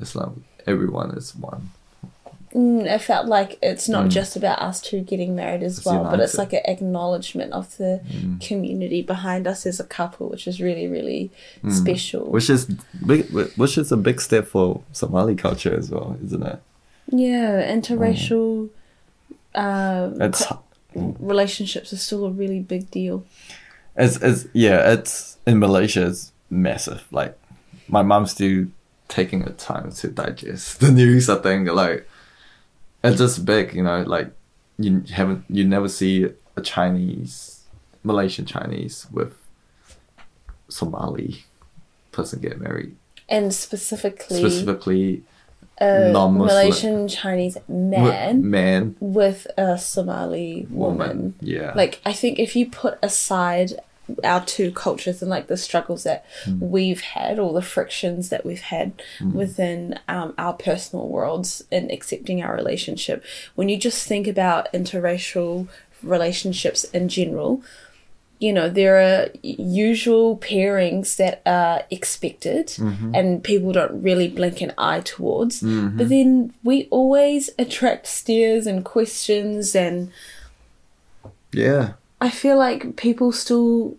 [0.00, 0.30] It's like
[0.66, 1.70] everyone is one.
[2.54, 4.10] Mm, it felt like it's not Mm.
[4.10, 7.76] just about us two getting married as It's well, but it's like an acknowledgement of
[7.76, 8.40] the Mm.
[8.40, 11.30] community behind us as a couple, which is really, really
[11.70, 12.22] special.
[12.26, 12.30] Mm.
[12.30, 12.66] Which is
[13.06, 16.58] big, which is a big step for Somali culture as well, isn't it?
[17.12, 18.68] yeah, interracial
[19.54, 20.22] um, Mm.
[20.22, 20.62] It's co-
[21.20, 23.24] relationships are still a really big deal.
[23.96, 27.04] it's, it's yeah, it's in Malaysia it's massive.
[27.10, 27.36] Like
[27.88, 28.66] my mom's still
[29.08, 31.28] taking the time to digest the news.
[31.28, 32.08] I think like
[33.02, 34.02] it's just big, you know.
[34.02, 34.30] Like
[34.78, 37.64] you haven't, you never see a Chinese,
[38.02, 39.36] Malaysian Chinese with
[40.68, 41.44] Somali
[42.12, 42.96] person get married.
[43.28, 45.22] And specifically, Specifically,
[45.80, 46.12] a.
[46.12, 50.98] Malaysian Chinese man man, with a Somali woman.
[50.98, 51.34] woman.
[51.40, 51.72] Yeah.
[51.74, 53.80] Like, I think if you put aside
[54.24, 56.70] our two cultures and like the struggles that Hmm.
[56.70, 58.92] we've had or the frictions that we've had
[59.32, 65.68] within um, our personal worlds in accepting our relationship, when you just think about interracial
[66.02, 67.62] relationships in general,
[68.38, 73.14] you know, there are usual pairings that are expected Mm-hmm.
[73.14, 75.60] and people don't really blink an eye towards.
[75.60, 80.10] But then we always attract stares and questions, and
[81.52, 81.92] yeah.
[82.20, 83.96] I feel like people still,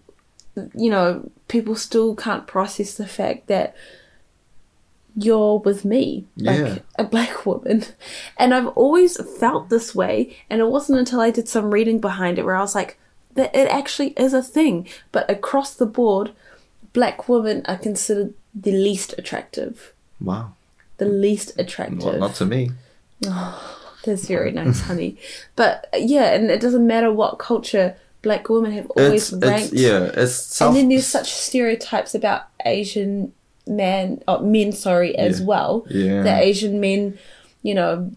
[0.76, 3.76] you know, people still can't process the fact that
[5.16, 6.78] you're with me, like Yeah.
[6.98, 7.84] a black woman.
[8.38, 12.40] And I've always felt this way, and it wasn't until I did some reading behind
[12.40, 12.98] it where I was like,
[13.34, 14.88] that it actually is a thing.
[15.12, 16.32] But across the board,
[16.94, 19.94] black women are considered the least attractive.
[20.20, 20.54] Wow.
[20.98, 22.04] The least attractive.
[22.04, 22.72] Well, not to me.
[23.26, 25.18] Oh, that's very nice, honey.
[25.56, 29.74] But yeah, and it doesn't matter what culture black women have always It's, ranked.
[29.74, 30.12] it's yeah.
[30.16, 33.34] It's South, and then there's such stereotypes about Asian
[33.68, 35.46] man, oh, men, sorry, as Yeah.
[35.46, 35.86] well.
[35.90, 36.24] Yeah.
[36.24, 37.18] That Asian men,
[37.64, 38.12] you know,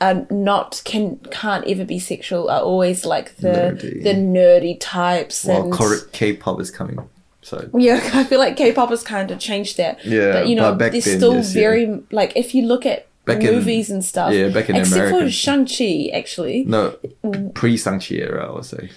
[0.00, 2.50] are not can can't ever be sexual.
[2.50, 4.02] Are always like the Nerdy.
[4.02, 5.44] the nerdy types.
[5.44, 6.98] well, and K-pop is coming,
[7.42, 10.04] so yeah, I feel like K-pop has kind of changed that.
[10.04, 11.60] Yeah, but you know, but they're then, still yes, yeah.
[11.60, 14.32] very like if you look at Back in- movies and stuff.
[14.34, 16.64] yeah, back in except American- for Shang Chi, actually.
[16.64, 17.54] no mm.
[17.54, 18.90] pre Shang Chi era, I would say.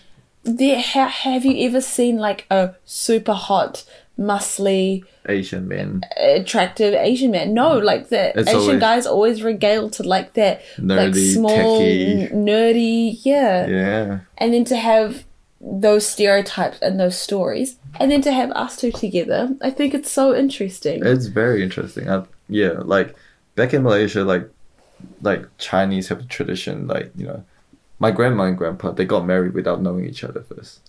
[0.47, 3.83] There, ha- have you ever seen like a super hot,
[4.17, 7.53] muscly, Asian man, attractive Asian man?
[7.53, 7.83] No, mm.
[7.83, 12.31] like the It's Asian always- guys always regaled to like that, like Nerdy, small, techie.
[12.31, 13.67] nerdy, yeah.
[13.67, 15.25] yeah, And then to have
[15.59, 20.11] those stereotypes and those stories, and then to have us two together, I think it's
[20.11, 21.05] so interesting.
[21.05, 22.09] it's very interesting.
[22.09, 23.15] I, yeah, like
[23.55, 24.49] back in Malaysia, like
[25.21, 27.43] like Chinese have a tradition, like you know,
[27.99, 30.81] my grandma and grandpa they got married without knowing each other first.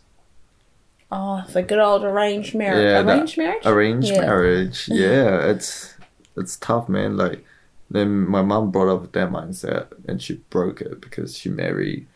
[1.11, 2.85] Oh, the good old arranged marriage.
[2.85, 3.63] Yeah, arranged marriage?
[3.65, 4.21] Arranged Yeah.
[4.21, 5.95] marriage, yeah, it's
[6.37, 7.17] it's tough, man.
[7.17, 7.45] Like
[7.91, 12.07] then my mom brought up that mindset and she broke it because she married.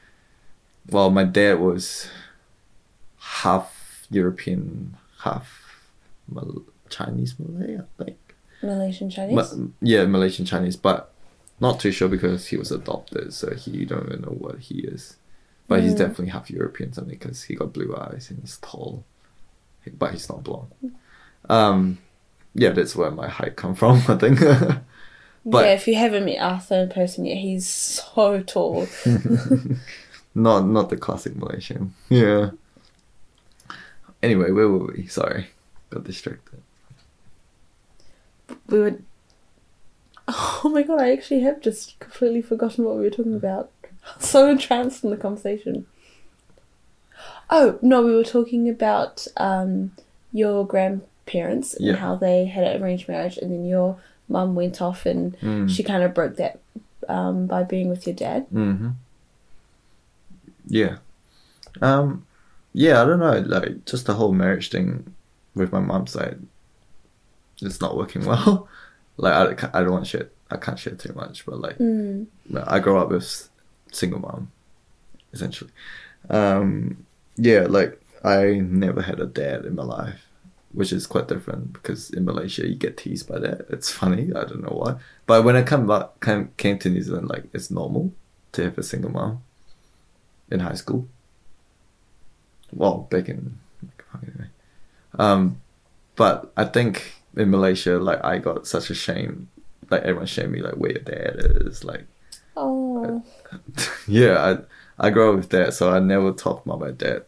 [0.90, 2.08] Well, my dad was
[3.18, 5.80] half European, half
[6.28, 8.18] Mal- Chinese Malay, I think.
[8.62, 9.34] Malaysian Chinese?
[9.56, 11.11] Ma- yeah, Malaysian Chinese, but
[11.62, 15.16] not too sure because he was adopted, so he don't even know what he is.
[15.68, 15.82] But Mm.
[15.84, 19.04] he's definitely half European something because he got blue eyes and he's tall,
[19.96, 20.72] but he's not blonde.
[21.48, 21.98] Um,
[22.54, 23.96] yeah, that's where my height come from.
[24.08, 24.40] I think.
[25.46, 28.86] but yeah, if you haven't met Arthur in person yet, he's so tall.
[30.34, 31.94] not not the classic Malaysian.
[32.10, 32.50] Yeah,
[34.22, 35.06] anyway, where were we?
[35.06, 35.46] Sorry,
[35.90, 36.60] got distracted.
[38.68, 38.98] We were.
[40.64, 41.00] Oh my god!
[41.00, 43.70] I actually have just completely forgotten what we were talking about.
[44.18, 45.86] So entranced in the conversation.
[47.50, 49.92] Oh no, we were talking about um,
[50.32, 51.96] your grandparents and Yeah.
[51.96, 55.68] how they had an arranged marriage, and then your mum went off and Mm.
[55.70, 56.58] she kind of broke that
[57.08, 58.46] um, by being with your dad.
[58.52, 58.90] Mm-hmm.
[60.66, 60.96] Yeah.
[61.80, 62.26] Um.
[62.72, 63.38] Yeah, I don't know.
[63.40, 65.14] Like, just the whole marriage thing
[65.54, 66.38] with my mom's side,
[67.60, 68.66] it's not working well.
[69.16, 70.28] Like, I, I don't want to share.
[70.50, 72.26] I can't share too much, but like, Mm.
[72.66, 73.48] I grew up with
[73.90, 74.50] single mom,
[75.32, 75.70] essentially.
[76.30, 77.06] Um.
[77.36, 80.26] Yeah, like I never had a dad in my life,
[80.72, 83.66] which is quite different because in Malaysia you get teased by that.
[83.70, 84.30] It's funny.
[84.36, 84.96] I don't know why.
[85.26, 88.12] But when I come back, came, came to New Zealand, like it's normal
[88.52, 89.42] to have a single mom
[90.50, 91.08] in high school.
[92.70, 93.58] Well, back in.
[95.18, 95.60] Um,
[96.16, 99.48] but I think in Malaysia, like I got such a shame.
[99.90, 102.04] Like everyone shamed me, like where your dad is, like
[102.56, 103.22] Oh.
[104.06, 104.56] yeah,
[104.98, 107.24] I I grew up with that, so I never talked about my dad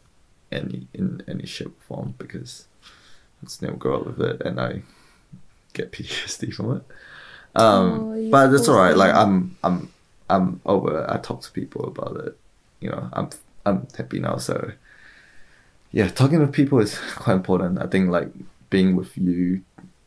[0.53, 2.67] any in any shape or form because
[3.43, 4.83] I just never grew up with it, and I
[5.73, 6.83] get PTSD from it.
[7.57, 8.97] Um, Oh, but it's alright.
[8.97, 9.15] Like.
[9.15, 9.89] I'm I'm
[10.31, 11.01] I'm over.
[11.05, 11.11] it.
[11.11, 12.37] I talk to people about it.
[12.81, 13.31] You know, I'm
[13.67, 14.37] I'm happy now.
[14.37, 14.73] So
[15.93, 17.81] yeah, talking with people is quite important.
[17.81, 18.29] I think like
[18.71, 19.63] being with you,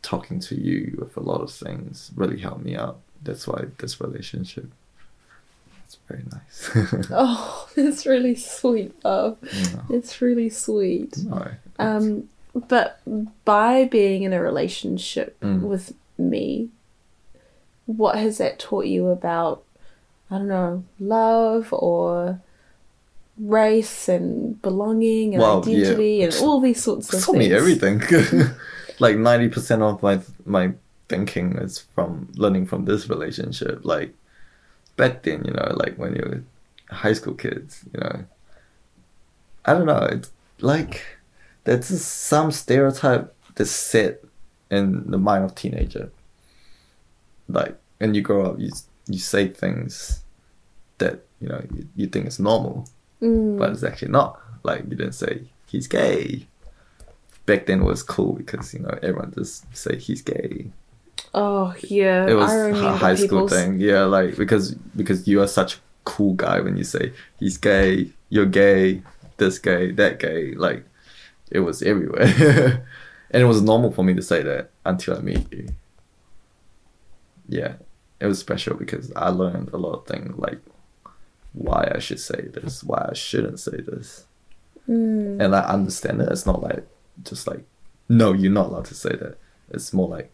[0.07, 2.99] talking to you with a lot of things really helped me out.
[3.21, 4.67] That's why this relationship.
[5.85, 7.07] It's very nice.
[7.11, 9.37] Oh, that's really sweet, Bob.
[9.41, 9.81] No.
[9.89, 11.17] It's really sweet.
[11.17, 11.47] No.
[11.79, 12.99] Um, but
[13.45, 15.61] by being in a relationship Mm.
[15.61, 16.69] with me,
[17.85, 19.63] what has that taught you about,
[20.31, 22.39] I don't know, love or
[23.39, 26.25] race and belonging and Well, identity yeah.
[26.25, 27.49] and all these sorts of It's taught things?
[27.49, 28.01] me everything.
[28.99, 30.73] like ninety percent of my my
[31.09, 33.81] thinking is from learning from this relationship.
[33.83, 34.13] Like
[34.95, 38.23] back then, you know, like when you were high school kids, you know.
[39.65, 40.07] I don't know.
[40.11, 40.31] It's
[40.61, 41.03] like
[41.65, 44.23] there's just some stereotype that's set
[44.71, 46.09] in the mind of teenager.
[47.49, 48.71] Like when you grow up, you
[49.07, 50.23] you say things
[50.99, 52.87] that you know you, you think is normal,
[53.21, 53.57] Mm.
[53.57, 54.39] but it's actually not.
[54.63, 56.47] Like you didn't say he's gay.
[57.47, 60.67] Back then it was cool because you know everyone just say he's gay.
[61.33, 64.03] Oh yeah, It was a high school thing, yeah.
[64.03, 68.45] Like because because you are such a cool guy when you say he's gay, you're
[68.45, 69.01] gay,
[69.37, 70.53] this gay, that gay.
[70.55, 70.85] Like
[71.49, 72.85] it was everywhere,
[73.31, 75.69] and it was normal for me to say that until I meet you.
[77.49, 77.75] Yeah,
[78.19, 80.59] it was special because I learned a lot of things like
[81.53, 84.25] why I should say this, why I shouldn't say this
[84.87, 85.41] Mm.
[85.43, 86.29] and I understand it.
[86.31, 86.87] It's not like
[87.23, 87.63] just like,
[88.09, 89.37] no, you're not allowed to say that.
[89.69, 90.31] It's more like,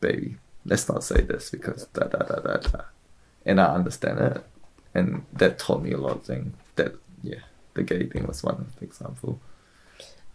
[0.00, 2.80] baby, let's not say this because da da da da da,
[3.46, 4.44] and I understand it,
[4.94, 6.54] and that taught me a lot of things.
[6.76, 7.40] That yeah,
[7.74, 9.40] the gay thing was one example.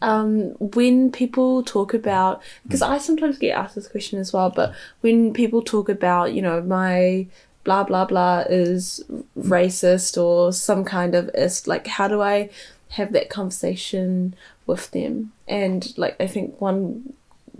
[0.03, 4.73] um, when people talk about because I sometimes get asked this question as well, but
[5.01, 7.25] when people talk about you know my
[7.63, 9.03] blah blah blah is
[9.37, 12.49] racist or some kind of ist, like how do I
[12.89, 14.35] have that conversation
[14.65, 15.31] with them?
[15.47, 17.13] And like I think one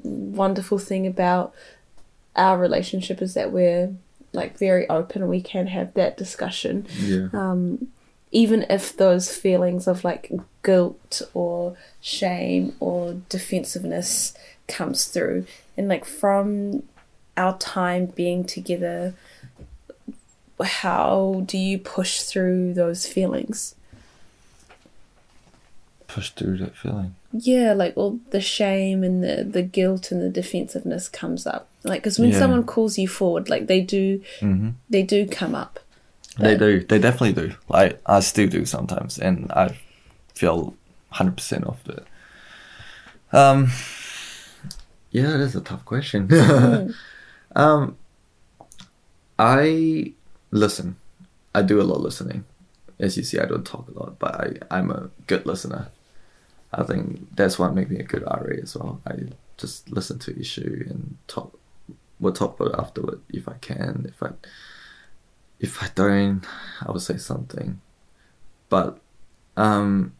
[0.04, 1.54] wonderful thing about
[2.36, 3.95] our relationship is that we're
[4.32, 6.88] like very open and we can have that discussion.
[6.99, 7.88] Yeah, um,
[8.32, 10.32] even if those feelings of like
[10.64, 14.34] guilt or shame or defensiveness
[14.68, 15.45] comes through.
[15.78, 16.84] And like from
[17.38, 19.16] our time being together
[20.62, 23.76] how do you push through those feelings
[26.14, 27.11] push through that feeling.
[27.51, 32.01] yeah like all the shame and the the guilt and the defensiveness comes up like
[32.01, 32.39] because when Yeah.
[32.39, 34.70] someone calls you forward like they do Mm-hmm.
[34.93, 35.80] they do come up
[36.39, 36.72] They do.
[36.89, 37.47] They definitely do.
[37.78, 39.78] Like I still do sometimes, and I
[40.34, 40.74] feel
[41.09, 42.03] hundred percent of it.
[43.41, 43.70] Um,
[45.11, 46.22] yeah, that's a tough question.
[47.55, 47.95] um,
[49.38, 50.14] I
[50.51, 50.95] listen.
[51.53, 52.45] I do a lot of listening.
[52.99, 54.47] As you see, I don't talk a lot, but I
[54.78, 55.88] I'm a good listener.
[56.74, 59.01] I think that's what makes me a good RA as well.
[59.05, 59.13] I
[59.57, 61.57] just listen to issue and talk.
[62.19, 64.05] We'll talk about it afterward if I can.
[64.07, 64.32] If I
[65.59, 66.45] if I don't,
[66.82, 67.80] I will say something.
[68.69, 68.99] But
[69.55, 70.13] um,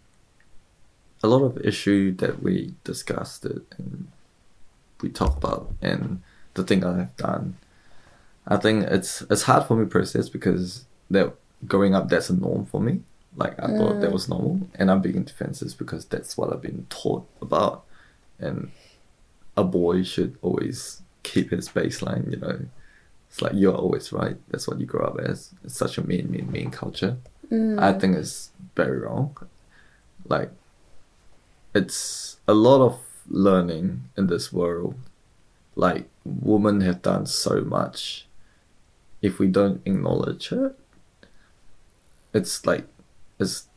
[1.24, 4.08] a lot of issue that we discussed it and
[5.01, 6.22] we talk about and
[6.54, 7.58] the thing I have done,
[8.47, 11.34] I think it's it's hard for me to process because that
[11.68, 13.01] growing up that's a norm for me.
[13.36, 14.14] Like I thought that mm.
[14.14, 17.84] was normal, and I'm being defensive because that's what I've been taught about,
[18.40, 18.72] and
[19.58, 22.30] a boy should always keep his baseline.
[22.30, 22.60] You know,
[23.30, 24.38] it's like you're always right.
[24.50, 25.52] That's what you grow up as.
[25.64, 27.18] It's such a mean, mean, mean culture.
[27.52, 27.82] Mm.
[27.82, 29.36] I think it's very wrong.
[30.28, 30.52] Like,
[31.74, 34.96] it's a lot of learning in this world.
[35.76, 38.28] Like, women have done so much.
[39.22, 40.78] If we don't acknowledge it,
[42.34, 42.86] it's like,
[43.44, 43.68] it's,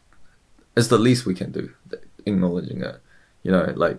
[0.76, 1.72] it's the least we can do,
[2.24, 3.00] acknowledging it.
[3.42, 3.98] You know, like,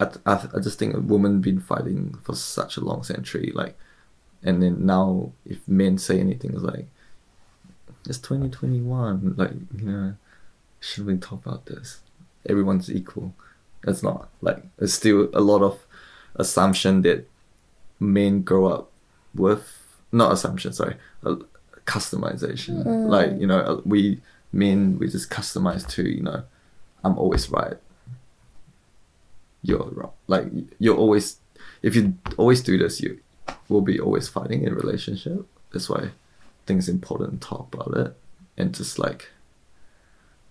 [0.00, 3.76] I, I, just think a woman been fighting for such a long century, like,
[4.42, 6.86] and then now if men say anything, it's like,
[8.06, 10.14] it's 2021, like, you know,
[10.80, 12.00] should we talk about this?
[12.48, 13.34] Everyone's equal.
[13.86, 14.28] It's not.
[14.40, 15.84] Like, there's still a lot of
[16.36, 17.28] assumption that
[17.98, 18.90] men grow up
[19.34, 20.96] with, not assumption, sorry,
[21.94, 22.84] customization.
[23.08, 24.20] Like, you know, uh, we
[24.52, 26.42] men, we just customize to, you know,
[27.04, 27.78] I'm always right
[29.62, 30.12] you're wrong.
[30.26, 30.46] Like
[30.78, 31.38] you're always,
[31.82, 33.20] if you always do this, you
[33.68, 35.46] will be always fighting in a relationship.
[35.72, 36.10] That's why
[36.66, 38.16] things important to talk about it
[38.56, 39.30] and just like,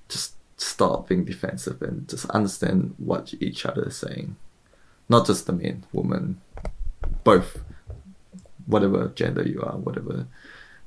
[0.10, 4.36] just stop being defensive and just understand what each other is saying.
[5.10, 6.42] Not just the men, woman,
[7.24, 7.64] both,
[8.66, 10.28] whatever gender you are, whatever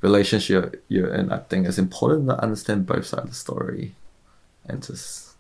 [0.01, 1.31] relationship you're in.
[1.33, 3.95] I think it's important to understand both sides of the story
[4.67, 5.35] and just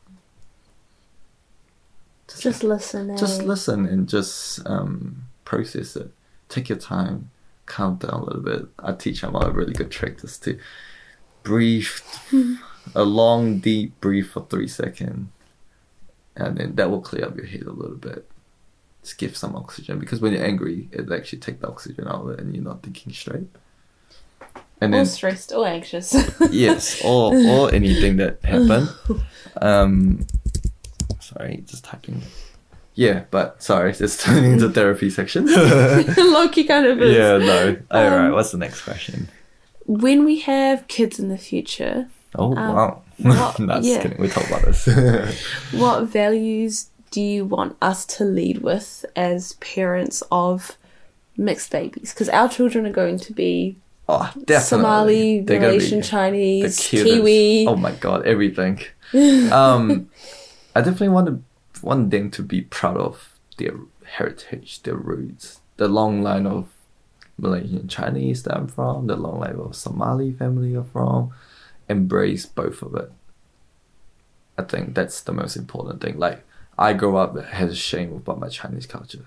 [2.39, 3.17] Just listen.
[3.17, 6.11] just listen and just um, process it.
[6.49, 7.31] Take your time,
[7.67, 8.67] calm down a little bit.
[8.79, 10.59] I teach them a really good trick just to
[11.43, 11.89] breathe,
[12.95, 15.29] a long deep breathe for three seconds,
[16.37, 18.29] and then that will clear up your head a little bit.
[19.03, 22.31] Just give some oxygen because when you're angry, it actually takes the oxygen out of
[22.31, 23.49] it, and you're not thinking straight.
[24.81, 26.15] And Or then stressed or anxious.
[26.51, 28.89] yes, or or anything that happened.
[29.61, 30.27] Um,
[31.21, 32.23] sorry, just typing.
[32.95, 35.47] Yeah, but sorry, it's turning into therapy section.
[35.49, 37.17] Lowkey kind of is.
[37.17, 37.77] yeah, no.
[37.91, 39.29] All right, Um, what's the next question?
[39.87, 44.03] When we have kids in the future, Oh um, wow, what- no, just yeah.
[44.03, 44.21] kidding.
[44.21, 44.87] We talk about this.
[45.73, 50.77] what values do you want us to lead with as parents of
[51.37, 52.13] mixed babies?
[52.15, 53.77] Because our children are going to be
[54.11, 54.61] oh, definitely.
[54.61, 56.79] Somali, They're Malaysian Chinese.
[56.79, 57.67] Kiwi.
[57.67, 58.81] Oh my god, everything.
[59.53, 60.11] um,
[60.75, 61.43] I definitely want to
[61.83, 66.69] want them to be proud of their heritage, their roots, the long line of
[67.39, 71.33] Malaysian Chinese that I'm from, the long line of Somali family I'm from.
[71.89, 73.11] Embrace both of it.
[74.59, 76.19] I think that's the most important thing.
[76.19, 76.45] Like
[76.79, 79.27] I grew up has shame about my Chinese culture.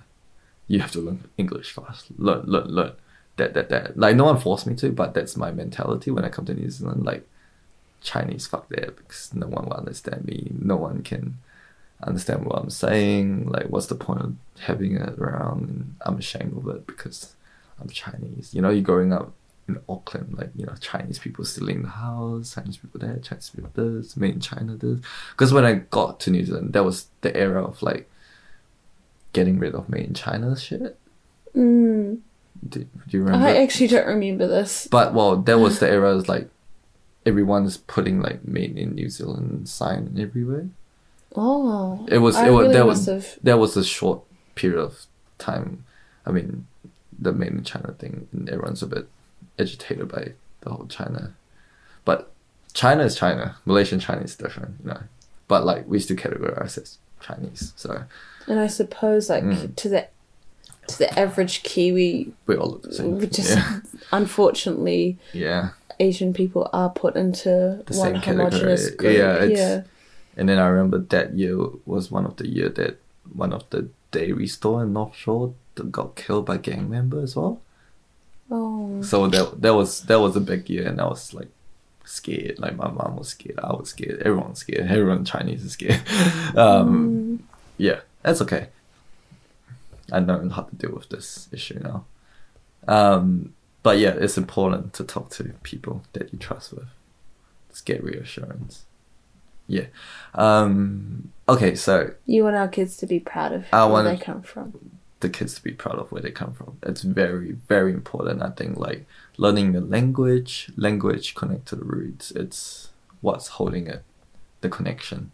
[0.68, 2.08] You have to learn English fast.
[2.18, 2.94] Learn, learn, learn.
[3.38, 3.98] That, that, that.
[3.98, 6.70] Like no one forced me to, but that's my mentality when I come to New
[6.70, 7.04] Zealand.
[7.06, 7.28] Like
[8.02, 10.52] Chinese, fuck that, because no one will understand me.
[10.60, 11.40] No one can
[12.04, 13.48] understand what I'm saying.
[13.50, 15.70] Like, what's the point of having it around?
[15.70, 17.36] And I'm ashamed of it because
[17.82, 18.54] I'm Chinese.
[18.54, 19.34] You know, you're growing up
[19.68, 23.50] in Auckland, like, you know, Chinese people still in the house, Chinese people there, Chinese
[23.50, 25.00] people this, made in China this.
[25.32, 28.10] Because when I got to New Zealand, that was the era of like
[29.32, 30.98] getting rid of made in China shit.
[31.56, 32.20] Mm.
[32.68, 32.88] Do, do
[33.18, 33.48] you remember?
[33.48, 34.88] I actually don't remember this.
[34.90, 36.16] But well, that was the era.
[36.16, 36.50] Is like
[37.26, 40.68] everyone's putting like "Made in New Zealand" sign everywhere.
[41.36, 42.36] Oh, It was.
[42.36, 42.62] I it was.
[42.64, 43.06] really that was.
[43.08, 43.38] have.
[43.44, 44.22] That was a short
[44.56, 45.06] period of
[45.40, 45.84] time.
[46.26, 46.68] I mean,
[47.18, 49.08] the "Made in China" thing, and everyone's a bit
[49.60, 51.34] agitated by the whole China.
[52.06, 52.32] But
[52.74, 53.56] China is China.
[53.66, 55.02] Malaysian Chinese is different, you know.
[55.48, 58.04] But like we still categorize as Chinese, so
[58.48, 59.76] And I suppose, like Mm.
[59.76, 60.08] to the
[60.88, 63.18] to the average Kiwi, we all look the same.
[63.18, 63.80] we just yeah.
[64.12, 65.70] unfortunately yeah.
[66.00, 69.16] Asian people are put into The one same homogenous category.
[69.48, 69.58] group.
[69.58, 69.84] Yeah.
[70.36, 73.00] And then I remember that year was one of the year that
[73.34, 75.54] one of the dairy store in North Shore
[75.92, 77.62] got killed by gang members as well.
[78.52, 79.02] Oh.
[79.02, 81.50] So that that was that was a big year, and I was like
[82.06, 82.60] scared.
[82.60, 86.02] Like my mom was scared, I was scared, everyone's scared, everyone Chinese is scared.
[86.58, 87.44] um,
[87.78, 88.68] Yeah, that's okay.
[90.14, 92.06] I know how to deal with this issue now.
[92.88, 96.88] Um, but yeah, it's important to talk to people that you trust with.
[97.70, 98.86] Just get reassurance.
[99.68, 99.88] Yeah.
[100.36, 104.42] Um, okay, so You want our kids to be proud of I where they come
[104.42, 104.92] from.
[105.22, 106.78] the kids to be proud of where they come from.
[106.84, 108.42] It's very, very important.
[108.42, 109.06] I think like
[109.38, 112.32] learning the language, language connect to the roots.
[112.32, 112.90] It's
[113.22, 114.04] what's holding it,
[114.62, 115.32] the connection.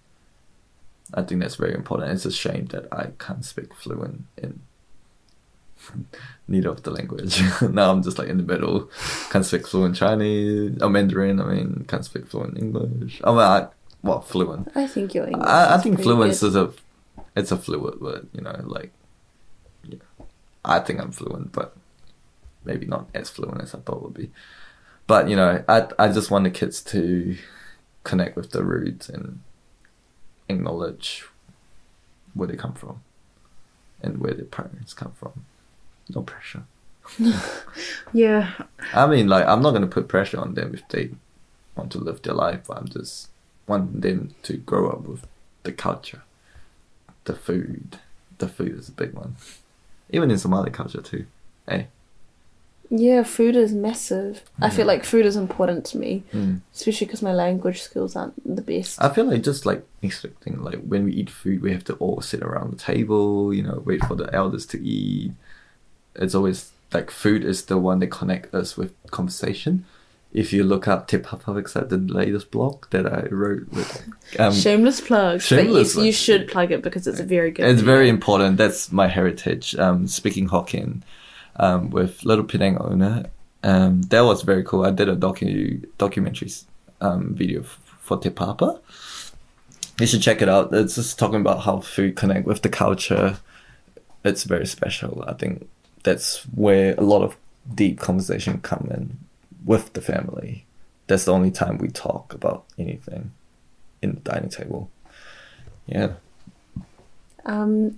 [1.14, 2.12] I think that's very important.
[2.12, 4.62] It's a shame that I can't speak fluent in
[6.48, 7.42] neither of the language.
[7.62, 8.90] now I'm just like in the middle.
[9.30, 11.40] Can't speak fluent Chinese or Mandarin.
[11.40, 13.22] I mean, can't speak fluent English.
[13.24, 13.68] I mean, I,
[14.04, 14.72] well, fluent.
[14.76, 15.48] I think your English.
[15.48, 16.72] I, I think fluent is a,
[17.36, 18.28] it's a fluid word.
[18.34, 18.92] You know, like,
[19.84, 19.98] yeah.
[20.64, 21.76] I think I'm fluent, but
[22.64, 24.32] maybe not as fluent as I thought would be.
[25.08, 27.38] But you know, I I just want the kids to
[28.04, 29.42] connect with the roots and
[30.48, 31.26] acknowledge
[32.34, 33.02] where they come from
[34.02, 35.46] and where their parents come from.
[36.14, 36.64] No pressure.
[38.12, 38.54] Yeah,
[38.94, 41.12] I mean, like, I'm not gonna put pressure on them if they
[41.76, 42.62] want to live their life.
[42.68, 43.30] but I'm just
[43.68, 45.28] wanting them to grow up with
[45.64, 46.24] the culture,
[47.26, 48.00] the food.
[48.40, 49.36] The food is a big one,
[50.10, 51.26] even in Somali culture too.
[51.68, 51.88] Hey,
[52.90, 53.24] yeah.
[53.24, 54.42] Food is massive.
[54.60, 56.62] I feel like food is important to me, mm.
[56.74, 59.02] especially because my language skills aren't the best.
[59.02, 62.22] I feel like just like expecting, like when we eat food, we have to all
[62.22, 63.54] sit around the table.
[63.54, 65.34] You know, wait for the elders to eat.
[66.20, 69.86] It's always like food is the one that connect us with conversation.
[70.32, 74.08] If you look up Te Papa website, the latest blog that I wrote with,
[74.38, 75.46] um, shameless plugs.
[75.46, 77.66] shameless but yes, you should plug it because it's a very good.
[77.66, 77.94] It's video.
[77.94, 78.58] very important.
[78.58, 79.76] That's my heritage.
[79.76, 81.02] Um, speaking Hokkien,
[81.56, 83.26] um, with Little Penang owner.
[83.64, 84.86] Um, that was very cool.
[84.86, 86.52] I did a docu documentary
[87.02, 88.80] um, video for Te Papa.
[90.00, 90.74] You should check it out.
[90.74, 93.38] It's just talking about how food connect with the culture.
[94.24, 95.24] It's very special.
[95.28, 95.68] I think
[96.04, 97.38] that's where a lot of
[97.74, 99.18] deep conversation come in
[99.66, 100.66] with the family.
[101.08, 103.32] That's the only time we talk about anything
[104.02, 104.90] in the dining table.
[105.86, 106.14] Yeah.
[107.46, 107.98] Um,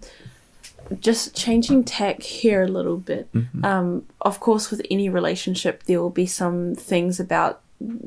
[0.99, 3.32] just changing tack here a little bit.
[3.34, 3.64] Mhm.
[3.66, 7.62] Um, of course, with any relationship, there will be some things about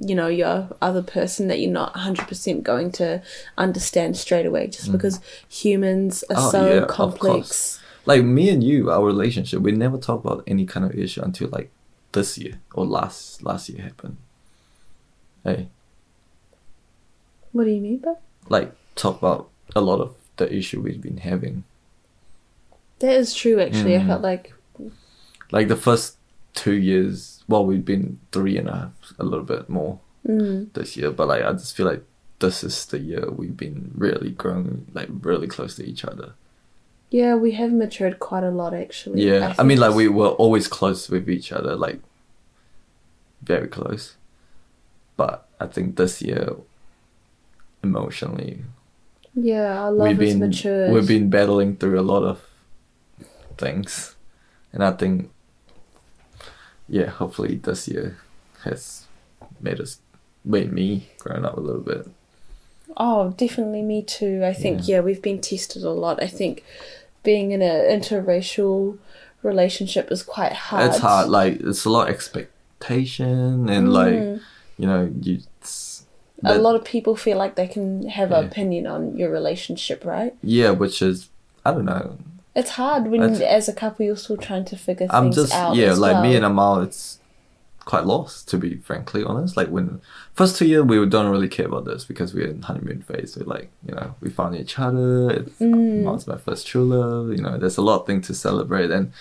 [0.07, 3.21] you know your other person that you're not 100% going to
[3.59, 5.19] understand straight away just because
[5.49, 6.47] humans are Mm.
[6.47, 10.67] Oh, so yeah, complex like me and you, our relationship, we never talk about any
[10.67, 11.71] kind of issue until like
[12.13, 14.17] this year or last last year happened.
[15.43, 15.69] Hey,
[17.53, 18.15] what do you mean by
[18.49, 21.65] like talk about a lot of the issue we've been having.
[23.01, 24.07] that is true actually i Mm.
[24.07, 24.53] felt like
[25.51, 26.17] Like the first
[26.55, 30.97] two years, well, we've been three and a half, a little bit more mm, this
[30.97, 32.03] year, but like I just feel like
[32.41, 36.33] this is the year we've been really growing, like really close to each other.
[37.15, 40.31] Yeah we have matured quite a lot actually Yeah, I, think mean, like we were
[40.45, 42.01] always close with each other, like
[43.41, 44.17] very close.
[45.17, 46.57] But I think this year,
[47.85, 48.65] emotionally,
[49.35, 52.37] yeah our love we've has been matured we've been battling through a lot of
[53.59, 54.17] things,
[54.73, 55.31] and I think,
[56.89, 58.19] yeah, hopefully this year
[58.65, 59.07] has
[59.61, 60.01] made us
[60.45, 62.09] made me grown up a little bit.
[62.97, 64.43] Oh, definitely me too.
[64.45, 64.97] I think Yeah.
[64.97, 65.01] yeah.
[65.07, 66.23] we've been tested a lot.
[66.23, 66.63] I think
[67.25, 68.99] being in an interracial
[69.43, 70.87] relationship is quite hard.
[70.91, 74.41] It's hard, like it's a lot of expectation, and like Mm.
[74.79, 75.35] you know, you.
[75.35, 75.91] it's-
[76.47, 80.35] a lot of people feel like they can have an opinion on your relationship, right?
[80.43, 81.29] Yeah, which is
[81.65, 82.19] I don't know.
[82.55, 85.17] It's hard when, It's- as a couple, you're still trying to figure things out.
[85.17, 85.75] I'm things just out.
[85.77, 86.37] yeah, like me well.
[86.37, 87.19] and Amal, it's
[87.85, 89.57] quite lost to be frankly honest.
[89.57, 90.01] Like when
[90.35, 93.37] first two years we don't really care about this because we're in honeymoon phase.
[93.37, 95.31] We're like you know we found each other.
[95.31, 96.27] It's Mm.
[96.27, 97.29] My first true love.
[97.31, 99.13] You know, there's a lot of things to celebrate and.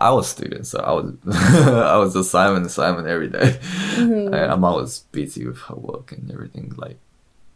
[0.00, 3.58] I was student, so I was I was assignment assignment every day.
[3.96, 4.26] Mhm.
[4.26, 6.72] And Amal was busy with her work and everything.
[6.76, 6.98] Like,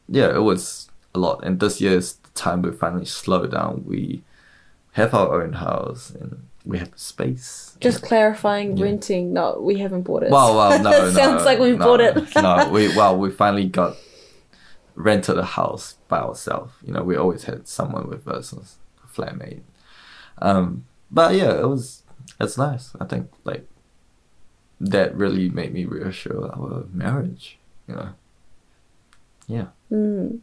[0.09, 1.45] yeah, it was a lot.
[1.45, 3.85] And this year is the time we finally slow down.
[3.87, 4.25] We
[4.99, 7.77] have our own house and we have space.
[7.81, 8.85] Just clarifying, Yeah.
[8.85, 9.33] renting.
[9.33, 10.31] No, we haven't bought it.
[10.31, 11.11] Well, well, no, no.
[11.11, 12.35] Sounds like we no, bought it.
[12.37, 13.97] no, we well, we finally got
[14.95, 16.73] rented a house by ourselves.
[16.85, 19.63] You know, we always had someone with us, a flatmate.
[20.41, 22.03] Um, but yeah, it was.
[22.41, 22.93] It's nice.
[23.01, 23.67] I think like
[24.81, 27.59] that really made me reassure our marriage.
[27.89, 28.09] You know.
[29.47, 29.67] Yeah.
[29.91, 30.39] Mm.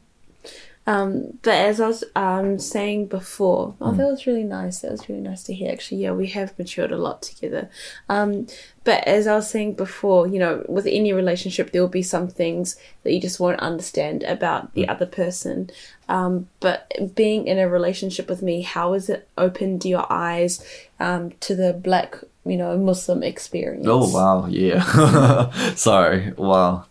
[0.89, 3.97] Um, but as I was um, saying before, oh, Mm.
[3.97, 4.79] that was really nice.
[4.79, 5.71] That was really nice to hear.
[5.71, 7.69] Actually, yeah, we have matured a lot together.
[8.15, 8.47] Um,
[8.83, 12.27] but as I was saying before, you know, with any relationship, there will be some
[12.27, 15.69] things that you just won't understand about the other person.
[16.07, 20.65] Um, but being in a relationship with me, how has it opened your eyes
[20.99, 22.15] um, to the black,
[22.45, 23.85] you know, Muslim experience?
[23.87, 25.51] Oh wow, yeah.
[25.75, 26.31] Sorry.
[26.35, 26.85] Wow.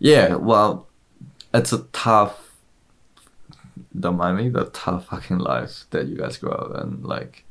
[0.00, 0.34] Yeah.
[0.34, 0.88] Well,
[1.54, 2.41] it's a tough.
[3.98, 4.48] Don't mind me.
[4.48, 7.44] The tough fucking life that you guys grow up and Like,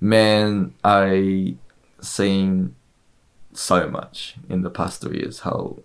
[0.00, 1.56] man, I
[2.00, 2.74] seen
[3.52, 5.78] so much in the past three years how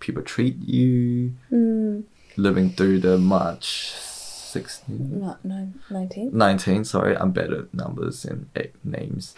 [0.00, 2.04] people treat you, Mm,
[2.36, 6.30] living through the March 16, Not nine, 19.
[6.32, 9.34] 19, sorry, I'm bad at numbers and eight names.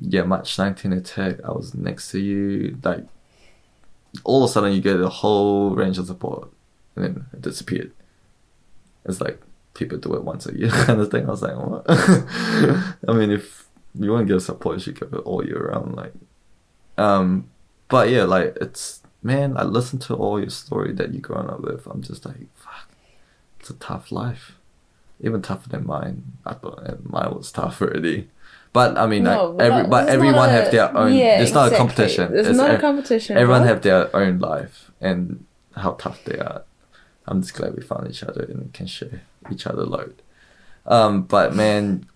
[0.00, 2.78] Yeah, March 19 attack, I was next to you.
[2.82, 3.04] Like,
[4.24, 6.48] all of a sudden, you get a whole range of support,
[6.96, 7.92] and then it disappeared.
[9.04, 9.40] It's like
[9.74, 11.26] people do it once a year kind of thing.
[11.26, 11.84] I was like, what?
[11.88, 13.66] I mean, if
[13.98, 15.96] you want to get support, you should give it all year round.
[15.96, 16.12] Like,
[16.98, 17.48] um,
[17.88, 21.60] but yeah, like it's man, I listen to all your story that you grown up
[21.60, 21.86] with.
[21.86, 22.88] I'm just like, fuck,
[23.58, 24.56] it's a tough life,
[25.20, 26.32] even tougher than mine.
[26.46, 28.28] I thought and mine was tough already.
[28.72, 31.12] But I mean, No, like every, not- but everyone not have their own.
[31.12, 32.32] yeah, it's not a competition.
[32.34, 33.68] It's It's not a ev- competition, Everyone bro.
[33.68, 35.44] have their own life and
[35.74, 36.62] how tough they are.
[37.26, 40.22] I'm just glad we found each other and can share each other load.
[40.86, 42.06] Um, but man,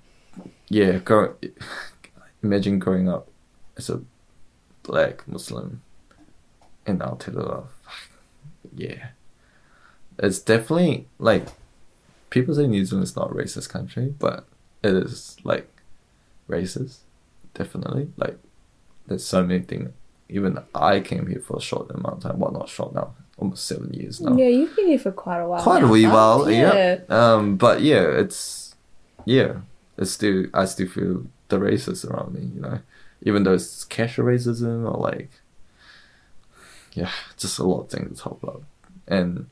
[0.68, 1.34] yeah, grow,
[2.42, 3.28] imagine growing up
[3.76, 4.02] as a
[4.82, 5.82] black Muslim
[6.86, 7.66] in Aotearoa.
[8.74, 9.08] Yeah,
[10.18, 11.46] it's definitely like
[12.30, 14.46] people say New Zealand is not a racist country, but
[14.82, 15.68] it is like
[16.48, 16.98] racist,
[17.54, 18.08] definitely.
[18.16, 18.38] Like
[19.06, 19.90] there's so many things.
[20.28, 22.38] Even I came here for a short amount of time.
[22.38, 25.46] Well, not short now, almost seven years now Yeah, you've been here for quite a
[25.48, 25.62] while.
[25.62, 26.50] quite a wee while.
[26.50, 26.74] Yeah.
[27.08, 27.32] Yeah.
[27.34, 28.74] Um, but yeah, it's
[29.24, 29.56] yeah,
[29.98, 32.50] it's still I still feel the racism around me.
[32.54, 32.78] You know,
[33.22, 35.30] even though it's casual racism or like,
[36.92, 38.62] yeah, just a lot of things to talk about.
[39.08, 39.46] And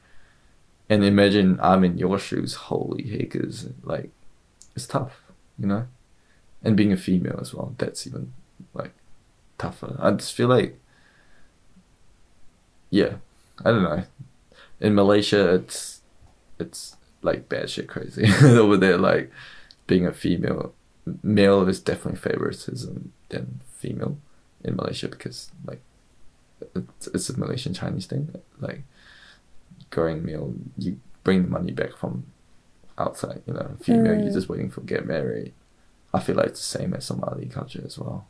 [0.89, 2.55] and imagine I'm in your shoes.
[2.55, 3.69] Holy heckers!
[3.83, 4.11] Like,
[4.77, 5.23] it's tough.
[5.59, 5.87] You know,
[6.63, 7.75] and being a female as well.
[7.79, 8.33] That's even
[8.75, 8.93] like
[9.59, 9.97] tougher.
[10.01, 10.79] I just feel like,
[12.91, 13.15] yeah,
[13.65, 14.05] I don't know
[14.81, 16.01] in Malaysia, it's
[16.59, 18.99] it's like bad shit crazy over there.
[18.99, 19.31] Like
[19.87, 20.75] being a female,
[21.23, 24.19] male is definitely favoritism than female
[24.65, 25.81] in Malaysia because like
[26.75, 28.35] it's, it's a Malaysian Chinese thing.
[28.61, 28.83] Like
[29.91, 32.27] growing male, you bring the money back from
[32.99, 33.43] outside.
[33.47, 34.35] You know, female, you're Mm.
[34.35, 35.53] just waiting for get married.
[36.13, 38.27] I feel like it's the same as Somali culture as well.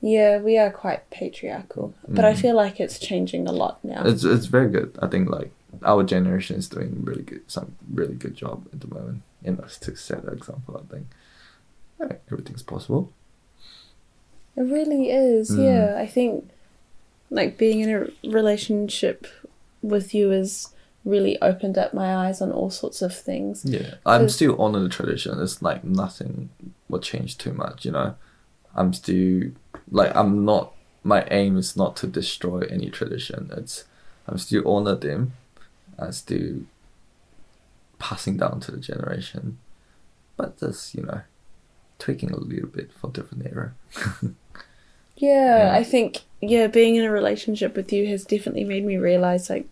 [0.00, 2.40] Yeah, we are quite patriarchal, but I Mhm.
[2.40, 4.02] feel like it's changing a lot now.
[4.04, 4.96] It's it's very good.
[5.02, 5.50] I think like
[5.82, 9.22] our generation is doing really good, some really good job at the moment.
[9.44, 11.06] And us to set an example, I think
[12.00, 13.10] yeah, everything's possible.
[14.56, 15.64] It really is, Mm.
[15.64, 15.94] yeah.
[15.98, 16.48] I think
[17.30, 19.26] like being in a relationship
[19.82, 20.68] with you has
[21.04, 23.64] really opened up my eyes on all sorts of things.
[23.64, 25.40] Yeah, I'm still on the tradition.
[25.40, 26.50] It's like nothing
[26.88, 28.14] will change too much, you know.
[28.74, 29.50] I'm still
[29.90, 30.72] like I'm not.
[31.04, 33.50] My aim is not to destroy any tradition.
[33.56, 33.84] It's
[34.26, 35.32] I'm still honor them.
[35.98, 36.60] I'm still
[37.98, 39.58] passing down to the generation,
[40.36, 41.22] but just you know,
[41.98, 43.72] tweaking a little bit for different era.
[45.20, 45.74] Yeah, Yeah.
[45.76, 49.66] I think yeah, being in a relationship with you has definitely made me realize like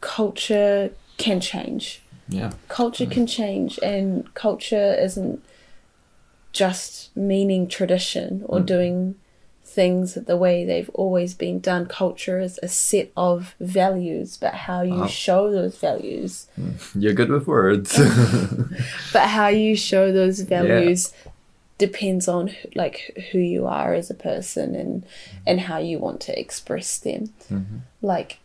[0.00, 2.00] culture can change.
[2.28, 2.52] Yeah.
[2.68, 5.44] Culture can change and culture isn't
[6.54, 8.66] just meaning tradition or Mm.
[8.66, 9.14] doing
[9.66, 11.84] things the way they've always been done.
[11.86, 15.06] Culture is a set of values, but how you Oh.
[15.08, 16.46] show those values,
[16.94, 17.90] You're good with words.
[19.12, 21.12] but how you show those values
[21.76, 22.98] depends on like
[23.32, 25.04] who you are as a person and
[25.46, 27.22] and how you want to express them.
[27.50, 27.80] Mhm.
[28.00, 28.38] Like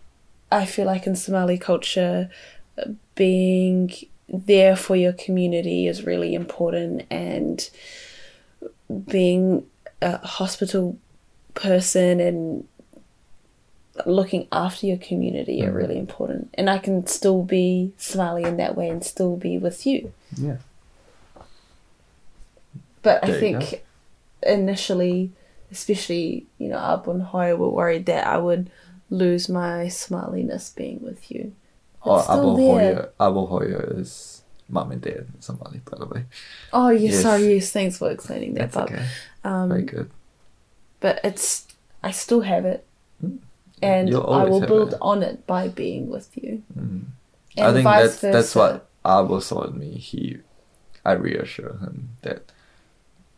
[0.51, 2.29] I feel like in Somali culture
[2.79, 3.91] uh, being
[4.31, 7.69] there for your community is really important and
[9.07, 9.65] being
[10.01, 10.97] a hospital
[11.53, 12.67] person and
[14.05, 15.75] looking after your community are Mhm.
[15.75, 19.85] really important and I can still be Somali in that way and still be with
[19.85, 20.13] you.
[20.37, 20.57] yeah.
[23.01, 23.83] But I There you think
[24.43, 25.31] initially,
[25.71, 28.69] especially, you know, Abu and Hooyo were worried that I would
[29.09, 31.53] lose my Somaliness being with you.
[32.05, 32.95] Oh, It's still Abu there.
[32.95, 33.09] Hooyo.
[33.19, 36.25] Abu Hooyo is mum and dad in Somali, by the way.
[36.71, 37.21] Oh, yes, Yes.
[37.23, 38.91] sorry, yes, thanks for explaining that, That's Bob.
[38.91, 39.05] okay.
[39.43, 40.09] Um, Very good.
[40.99, 41.67] But it's,
[42.03, 42.85] I still have it.
[43.23, 43.39] Mm.
[43.81, 44.99] And I will build it.
[45.01, 46.63] on it by being with you.
[46.77, 47.05] Mm.
[47.57, 48.59] And I think that's that's versa.
[48.59, 49.91] what Abu told me.
[49.93, 50.37] He,
[51.05, 52.51] I reassure him that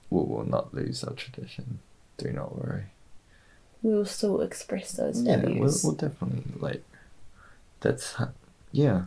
[0.09, 1.79] we will not lose our tradition.
[2.17, 2.85] Do not worry.
[3.83, 6.83] We will still express those Yeah, we'll, we'll definitely like.
[7.81, 8.15] That's
[8.71, 9.03] yeah.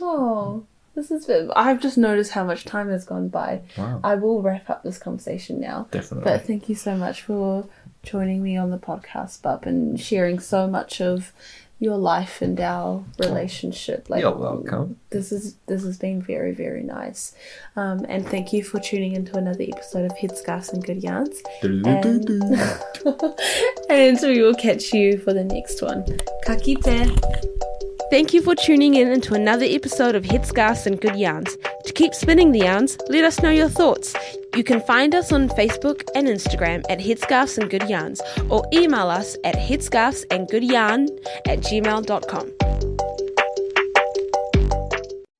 [0.00, 0.64] Oh,
[0.94, 1.28] this is.
[1.54, 3.62] I've just noticed how much time has gone by.
[3.76, 4.00] Wow.
[4.02, 5.88] I will wrap up this conversation now.
[5.90, 6.24] definitely.
[6.24, 7.68] But thank you so much for
[8.02, 11.32] joining me on the podcast, Bub, and sharing so much of
[11.78, 14.08] your life and our relationship.
[14.08, 14.98] Like You're welcome.
[15.10, 17.34] This is this has been very very nice,
[17.76, 21.42] um, and thank you for tuning into another episode of Headscarves and Good Yarns.
[21.62, 21.86] And,
[23.90, 26.04] and we will catch you for the next one.
[26.44, 27.75] Ka kite.
[28.08, 31.56] Thank you for tuning in into another episode of Headscarves and Good Yarns.
[31.86, 34.14] To keep spinning the yarns, let us know your thoughts.
[34.54, 39.08] You can find us on Facebook and Instagram at Headscarves and Good Yarns or email
[39.08, 41.08] us at headscarvesandgoodyarn
[41.48, 42.52] at gmail.com.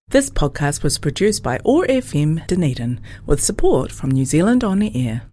[0.09, 5.07] This podcast was produced by OAR FM Dunedin with support from New Zealand On the
[5.07, 5.31] Air.